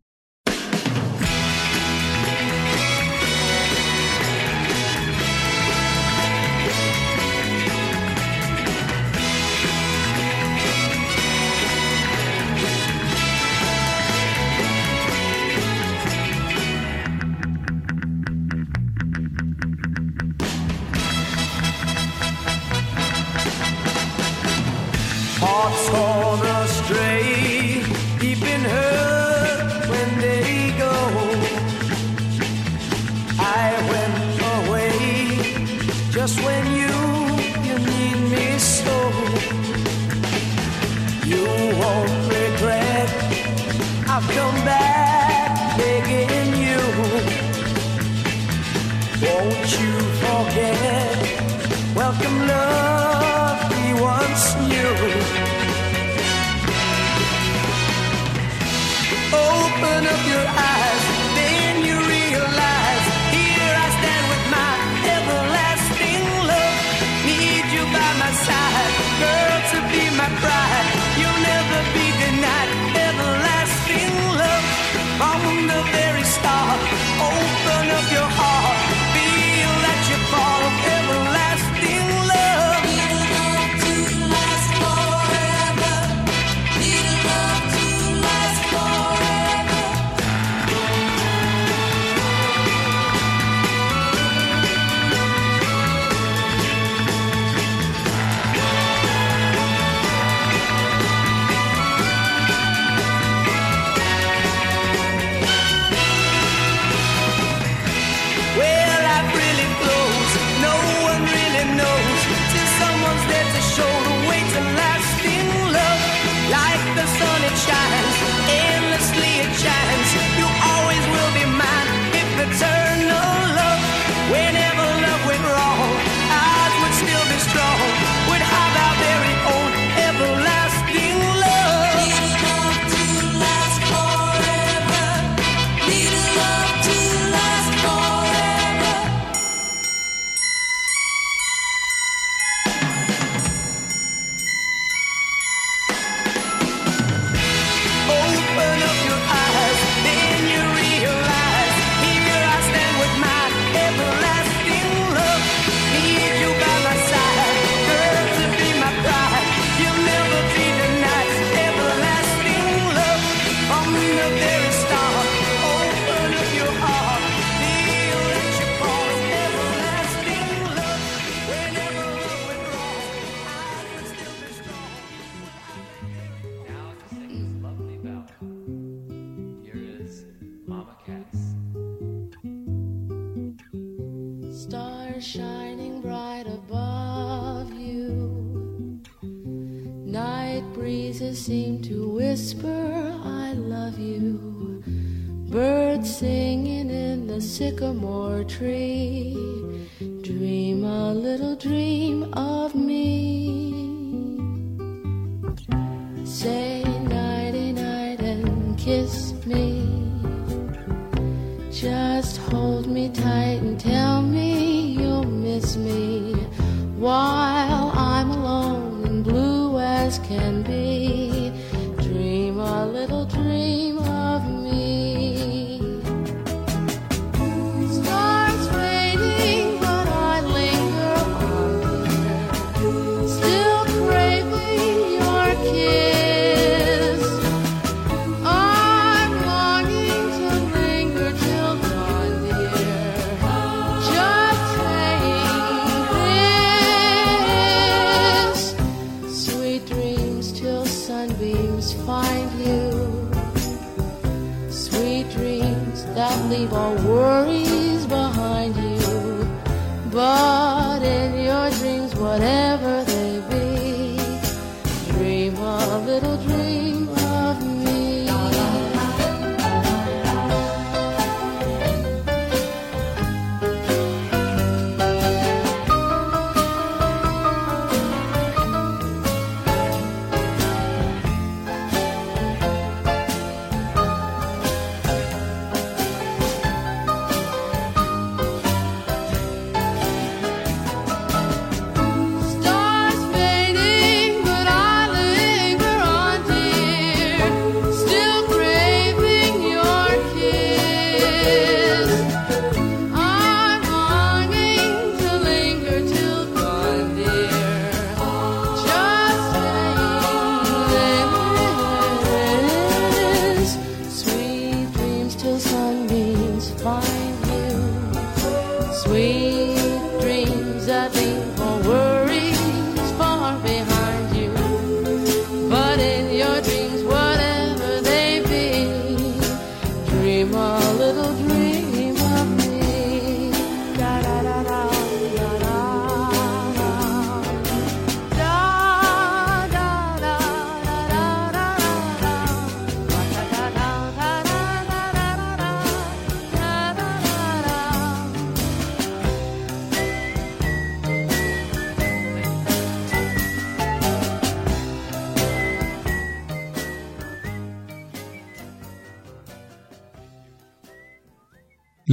pay. 220.74 221.33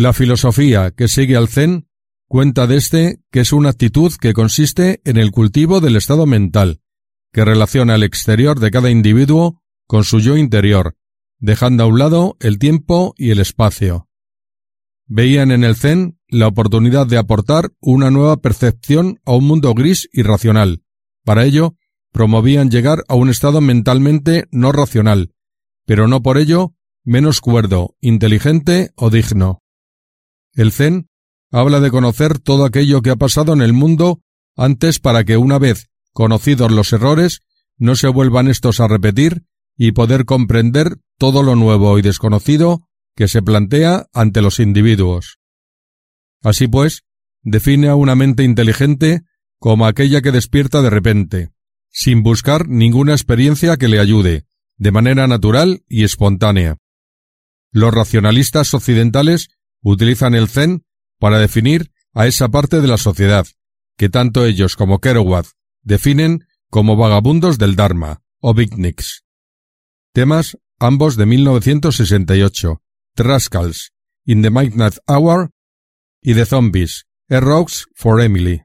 La 0.00 0.14
filosofía 0.14 0.92
que 0.92 1.08
sigue 1.08 1.36
al 1.36 1.48
Zen 1.48 1.86
cuenta 2.26 2.66
de 2.66 2.78
este 2.78 3.20
que 3.30 3.40
es 3.40 3.52
una 3.52 3.68
actitud 3.68 4.10
que 4.18 4.32
consiste 4.32 5.02
en 5.04 5.18
el 5.18 5.30
cultivo 5.30 5.82
del 5.82 5.94
estado 5.94 6.24
mental, 6.24 6.80
que 7.34 7.44
relaciona 7.44 7.96
el 7.96 8.02
exterior 8.02 8.58
de 8.60 8.70
cada 8.70 8.88
individuo 8.88 9.60
con 9.86 10.04
su 10.04 10.20
yo 10.20 10.38
interior, 10.38 10.96
dejando 11.38 11.82
a 11.82 11.86
un 11.86 11.98
lado 11.98 12.38
el 12.40 12.58
tiempo 12.58 13.12
y 13.18 13.28
el 13.28 13.40
espacio. 13.40 14.08
Veían 15.06 15.50
en 15.50 15.64
el 15.64 15.76
Zen 15.76 16.18
la 16.28 16.46
oportunidad 16.46 17.06
de 17.06 17.18
aportar 17.18 17.70
una 17.78 18.10
nueva 18.10 18.38
percepción 18.38 19.20
a 19.26 19.32
un 19.32 19.46
mundo 19.46 19.74
gris 19.74 20.08
y 20.14 20.22
racional. 20.22 20.82
Para 21.26 21.44
ello, 21.44 21.74
promovían 22.10 22.70
llegar 22.70 23.04
a 23.06 23.16
un 23.16 23.28
estado 23.28 23.60
mentalmente 23.60 24.46
no 24.50 24.72
racional, 24.72 25.34
pero 25.84 26.08
no 26.08 26.22
por 26.22 26.38
ello 26.38 26.72
menos 27.04 27.42
cuerdo, 27.42 27.96
inteligente 28.00 28.92
o 28.96 29.10
digno. 29.10 29.60
El 30.54 30.72
Zen 30.72 31.08
habla 31.50 31.80
de 31.80 31.90
conocer 31.90 32.38
todo 32.38 32.64
aquello 32.64 33.02
que 33.02 33.10
ha 33.10 33.16
pasado 33.16 33.52
en 33.52 33.62
el 33.62 33.72
mundo 33.72 34.20
antes 34.56 34.98
para 34.98 35.24
que 35.24 35.36
una 35.36 35.58
vez 35.58 35.88
conocidos 36.12 36.70
los 36.70 36.92
errores 36.92 37.40
no 37.76 37.96
se 37.96 38.08
vuelvan 38.08 38.48
estos 38.48 38.80
a 38.80 38.88
repetir 38.88 39.44
y 39.76 39.92
poder 39.92 40.24
comprender 40.24 40.98
todo 41.18 41.42
lo 41.42 41.56
nuevo 41.56 41.98
y 41.98 42.02
desconocido 42.02 42.82
que 43.16 43.28
se 43.28 43.42
plantea 43.42 44.06
ante 44.12 44.42
los 44.42 44.60
individuos. 44.60 45.38
Así 46.42 46.68
pues, 46.68 47.02
define 47.42 47.88
a 47.88 47.94
una 47.94 48.14
mente 48.14 48.44
inteligente 48.44 49.22
como 49.58 49.86
aquella 49.86 50.22
que 50.22 50.32
despierta 50.32 50.82
de 50.82 50.90
repente, 50.90 51.50
sin 51.90 52.22
buscar 52.22 52.68
ninguna 52.68 53.12
experiencia 53.12 53.76
que 53.76 53.88
le 53.88 54.00
ayude, 54.00 54.46
de 54.76 54.92
manera 54.92 55.26
natural 55.26 55.82
y 55.88 56.04
espontánea. 56.04 56.78
Los 57.72 57.92
racionalistas 57.92 58.74
occidentales 58.74 59.48
utilizan 59.82 60.34
el 60.34 60.48
Zen 60.48 60.84
para 61.18 61.38
definir 61.38 61.92
a 62.12 62.26
esa 62.26 62.48
parte 62.48 62.80
de 62.80 62.88
la 62.88 62.96
sociedad, 62.96 63.46
que 63.96 64.08
tanto 64.08 64.44
ellos 64.44 64.76
como 64.76 65.00
Kerouac 65.00 65.46
definen 65.82 66.46
como 66.70 66.96
vagabundos 66.96 67.58
del 67.58 67.76
Dharma, 67.76 68.22
o 68.38 68.54
beatniks. 68.54 69.24
Temas 70.12 70.58
ambos 70.78 71.16
de 71.16 71.26
1968, 71.26 72.82
The 73.14 73.22
Rascals, 73.22 73.92
In 74.24 74.42
the 74.42 74.50
Midnight 74.50 74.96
Hour 75.06 75.50
y 76.22 76.34
The 76.34 76.46
Zombies, 76.46 77.06
A 77.28 77.40
for 77.94 78.20
Emily. 78.20 78.62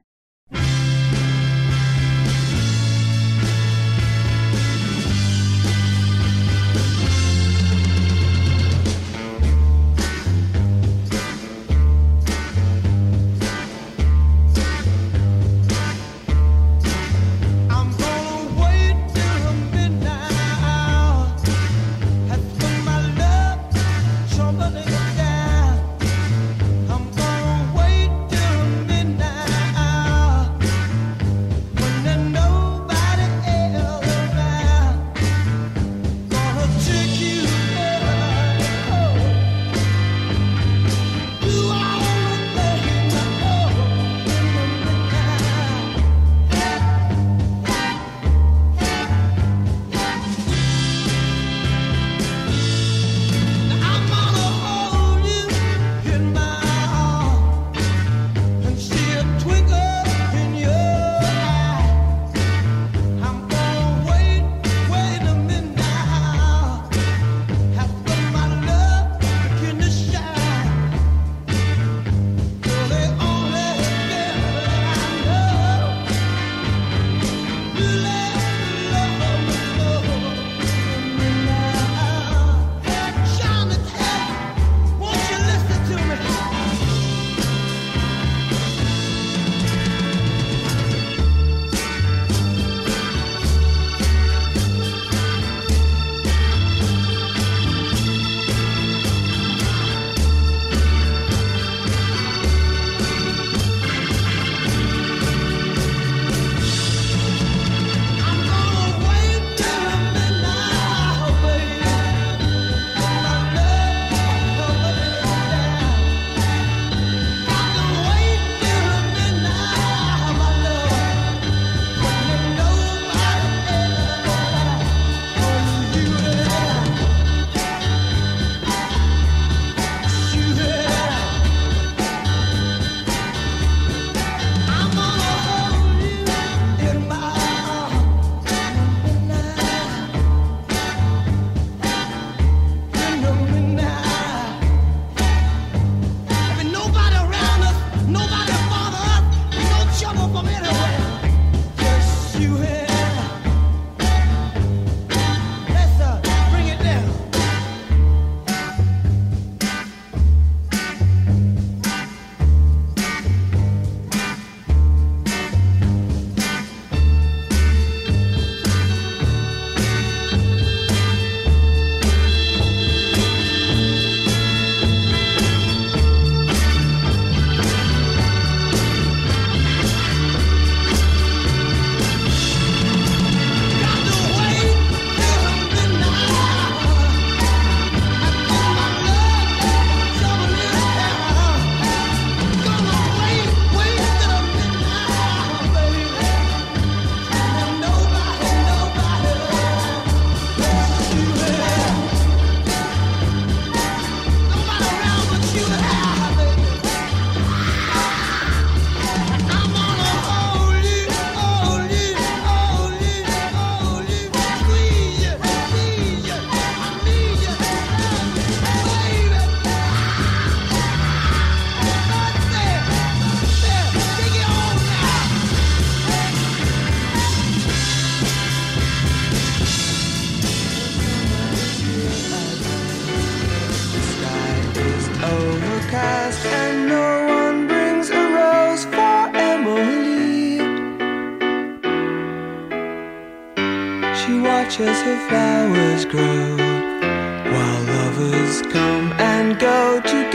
While 247.52 247.82
lovers 247.94 248.62
come 248.74 249.12
and 249.18 249.58
go 249.58 250.00
to 250.00 250.25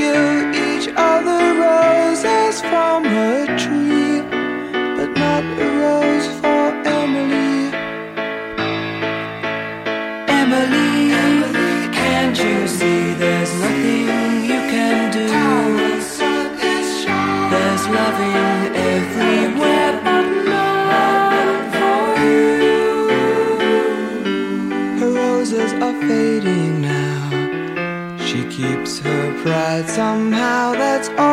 somehow. 29.92 30.72
That's 30.72 31.10
all 31.20 31.31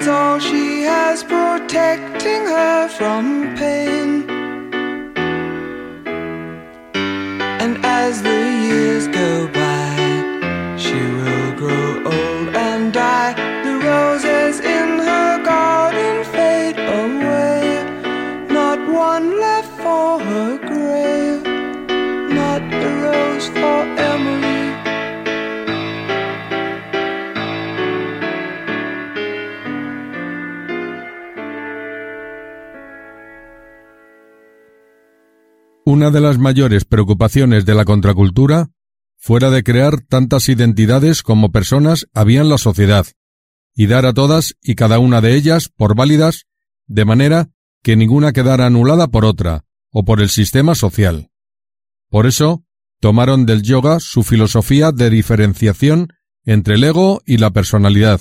That's 0.00 0.08
all 0.08 0.38
she 0.38 0.59
Una 35.92 36.12
de 36.12 36.20
las 36.20 36.38
mayores 36.38 36.84
preocupaciones 36.84 37.66
de 37.66 37.74
la 37.74 37.84
contracultura 37.84 38.70
fuera 39.16 39.50
de 39.50 39.64
crear 39.64 40.00
tantas 40.00 40.48
identidades 40.48 41.24
como 41.24 41.50
personas 41.50 42.06
había 42.14 42.42
en 42.42 42.48
la 42.48 42.58
sociedad, 42.58 43.08
y 43.74 43.88
dar 43.88 44.06
a 44.06 44.14
todas 44.14 44.54
y 44.62 44.76
cada 44.76 45.00
una 45.00 45.20
de 45.20 45.34
ellas 45.34 45.68
por 45.68 45.96
válidas, 45.96 46.46
de 46.86 47.04
manera 47.04 47.48
que 47.82 47.96
ninguna 47.96 48.32
quedara 48.32 48.66
anulada 48.66 49.08
por 49.08 49.24
otra, 49.24 49.64
o 49.90 50.04
por 50.04 50.20
el 50.20 50.28
sistema 50.28 50.76
social. 50.76 51.32
Por 52.08 52.28
eso, 52.28 52.62
tomaron 53.00 53.44
del 53.44 53.62
yoga 53.62 53.98
su 53.98 54.22
filosofía 54.22 54.92
de 54.92 55.10
diferenciación 55.10 56.12
entre 56.44 56.76
el 56.76 56.84
ego 56.84 57.20
y 57.26 57.38
la 57.38 57.50
personalidad, 57.50 58.20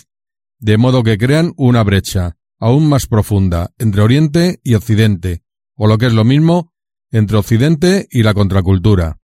de 0.58 0.80
modo 0.80 1.04
que 1.04 1.20
crean 1.20 1.54
una 1.56 1.84
brecha 1.84 2.36
aún 2.58 2.90
más 2.90 3.06
profunda 3.06 3.70
entre 3.78 4.02
Oriente 4.02 4.60
y 4.64 4.74
Occidente, 4.74 5.44
o 5.76 5.86
lo 5.86 6.00
que 6.00 6.08
es 6.08 6.14
lo 6.14 6.24
mismo, 6.24 6.74
entre 7.12 7.38
Occidente 7.38 8.08
y 8.12 8.24
la 8.24 8.34
contracultura. 8.34 9.20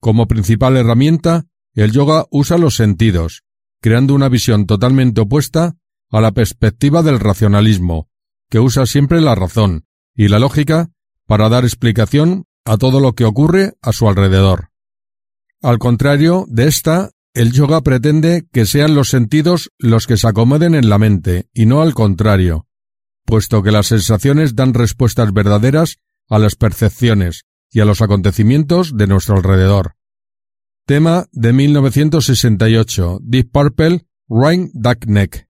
Como 0.00 0.26
principal 0.26 0.76
herramienta, 0.76 1.46
el 1.74 1.92
yoga 1.92 2.26
usa 2.30 2.58
los 2.58 2.76
sentidos, 2.76 3.42
creando 3.80 4.14
una 4.14 4.28
visión 4.28 4.66
totalmente 4.66 5.20
opuesta 5.20 5.76
a 6.10 6.20
la 6.20 6.32
perspectiva 6.32 7.02
del 7.02 7.20
racionalismo, 7.20 8.08
que 8.48 8.60
usa 8.60 8.86
siempre 8.86 9.20
la 9.20 9.34
razón 9.34 9.86
y 10.14 10.28
la 10.28 10.38
lógica 10.38 10.90
para 11.26 11.48
dar 11.48 11.64
explicación 11.64 12.44
a 12.64 12.76
todo 12.76 13.00
lo 13.00 13.14
que 13.14 13.24
ocurre 13.24 13.74
a 13.82 13.92
su 13.92 14.08
alrededor. 14.08 14.70
Al 15.62 15.78
contrario 15.78 16.44
de 16.48 16.68
esta, 16.68 17.10
el 17.34 17.52
yoga 17.52 17.80
pretende 17.80 18.46
que 18.52 18.64
sean 18.64 18.94
los 18.94 19.08
sentidos 19.08 19.70
los 19.78 20.06
que 20.06 20.16
se 20.16 20.28
acomoden 20.28 20.74
en 20.74 20.88
la 20.88 20.98
mente, 20.98 21.48
y 21.52 21.66
no 21.66 21.82
al 21.82 21.94
contrario, 21.94 22.68
puesto 23.24 23.62
que 23.62 23.72
las 23.72 23.86
sensaciones 23.88 24.54
dan 24.54 24.72
respuestas 24.72 25.32
verdaderas 25.32 25.98
a 26.28 26.38
las 26.38 26.56
percepciones 26.56 27.44
y 27.70 27.80
a 27.80 27.84
los 27.84 28.00
acontecimientos 28.02 28.96
de 28.96 29.06
nuestro 29.06 29.36
alrededor. 29.36 29.96
Tema 30.86 31.26
de 31.32 31.52
1968, 31.52 33.18
Deep 33.22 33.50
Purple, 33.50 34.06
Ryan 34.28 34.70
Duck 34.74 35.06
Neck. 35.06 35.43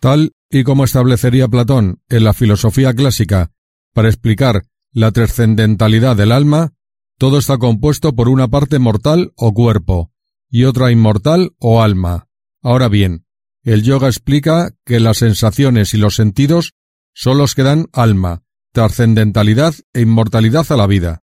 Tal 0.00 0.32
y 0.50 0.64
como 0.64 0.84
establecería 0.84 1.48
Platón 1.48 2.00
en 2.08 2.24
la 2.24 2.32
filosofía 2.32 2.94
clásica 2.94 3.52
para 3.92 4.08
explicar 4.08 4.64
la 4.92 5.12
trascendentalidad 5.12 6.16
del 6.16 6.32
alma, 6.32 6.72
todo 7.18 7.38
está 7.38 7.58
compuesto 7.58 8.14
por 8.14 8.28
una 8.28 8.48
parte 8.48 8.78
mortal 8.78 9.32
o 9.36 9.52
cuerpo 9.52 10.12
y 10.50 10.64
otra 10.64 10.92
inmortal 10.92 11.52
o 11.58 11.82
alma. 11.82 12.28
Ahora 12.62 12.88
bien, 12.88 13.26
el 13.62 13.82
yoga 13.82 14.06
explica 14.06 14.70
que 14.84 15.00
las 15.00 15.18
sensaciones 15.18 15.94
y 15.94 15.98
los 15.98 16.14
sentidos 16.14 16.74
son 17.12 17.38
los 17.38 17.54
que 17.54 17.64
dan 17.64 17.88
alma, 17.92 18.44
trascendentalidad 18.72 19.74
e 19.92 20.02
inmortalidad 20.02 20.70
a 20.70 20.76
la 20.76 20.86
vida. 20.86 21.22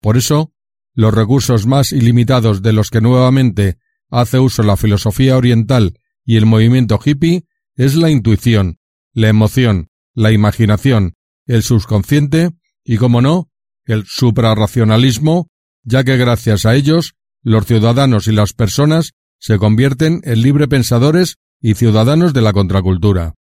Por 0.00 0.16
eso, 0.16 0.52
los 0.94 1.14
recursos 1.14 1.66
más 1.66 1.92
ilimitados 1.92 2.60
de 2.60 2.74
los 2.74 2.90
que 2.90 3.00
nuevamente 3.00 3.78
hace 4.10 4.38
uso 4.38 4.62
la 4.62 4.76
filosofía 4.76 5.36
oriental 5.36 5.98
y 6.24 6.36
el 6.36 6.44
movimiento 6.44 7.00
hippie 7.02 7.46
es 7.76 7.94
la 7.96 8.10
intuición, 8.10 8.78
la 9.12 9.28
emoción, 9.28 9.90
la 10.14 10.32
imaginación, 10.32 11.14
el 11.46 11.62
subconsciente 11.62 12.50
y, 12.84 12.96
como 12.96 13.20
no, 13.20 13.50
el 13.84 14.04
suprarracionalismo, 14.06 15.48
ya 15.82 16.04
que 16.04 16.16
gracias 16.16 16.66
a 16.66 16.74
ellos 16.74 17.14
los 17.42 17.66
ciudadanos 17.66 18.28
y 18.28 18.32
las 18.32 18.52
personas 18.52 19.12
se 19.38 19.58
convierten 19.58 20.20
en 20.24 20.42
libre 20.42 20.68
pensadores 20.68 21.36
y 21.60 21.74
ciudadanos 21.74 22.32
de 22.32 22.42
la 22.42 22.52
contracultura. 22.52 23.34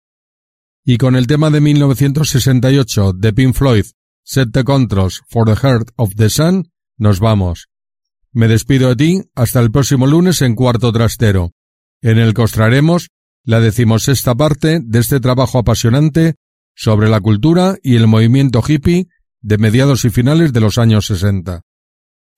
Y 0.86 0.98
con 0.98 1.16
el 1.16 1.28
tema 1.28 1.50
de 1.50 1.60
1968 1.60 3.14
de 3.14 3.34
Pink 3.34 3.54
Floyd, 3.54 3.86
Set 4.24 4.50
the 4.54 4.64
Controls 4.64 5.22
for 5.28 5.46
the 5.46 5.56
Heart 5.56 5.92
of 5.98 6.16
the 6.16 6.30
Sun, 6.30 6.72
nos 6.98 7.20
vamos. 7.20 7.68
Me 8.32 8.48
despido 8.48 8.90
de 8.90 8.96
ti 8.96 9.22
hasta 9.36 9.60
el 9.60 9.72
próximo 9.72 10.08
lunes 10.08 10.42
en 10.42 10.56
cuarto 10.56 10.92
trastero, 10.92 11.52
en 12.02 12.18
el 12.18 12.34
que 12.34 12.44
os 12.44 12.52
traeremos 12.52 13.10
la 13.44 13.60
decimosexta 13.60 14.36
parte 14.36 14.80
de 14.84 15.00
este 15.00 15.20
trabajo 15.20 15.60
apasionante 15.60 16.36
sobre 16.76 17.10
la 17.10 17.20
cultura 17.20 17.78
y 17.84 17.96
el 17.96 18.08
movimiento 18.08 18.62
hippie 18.66 19.08
de 19.42 19.58
mediados 19.58 20.06
y 20.06 20.10
finales 20.10 20.54
de 20.54 20.60
los 20.60 20.78
años 20.78 21.08
60. 21.08 21.62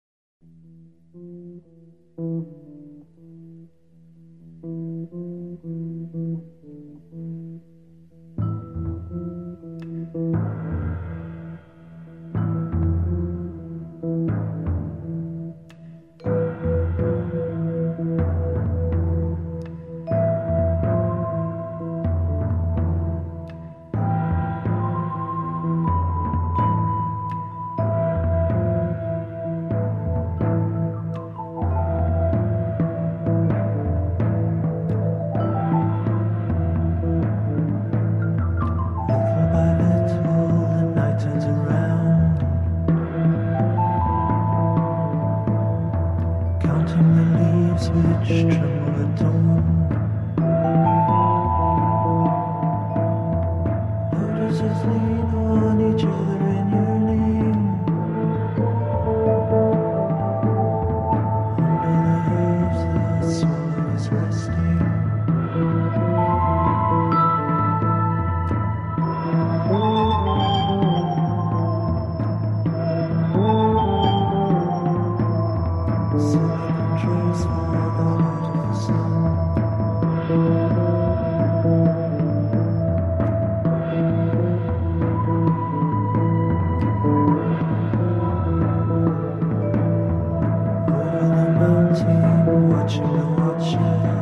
you. 93.62 94.19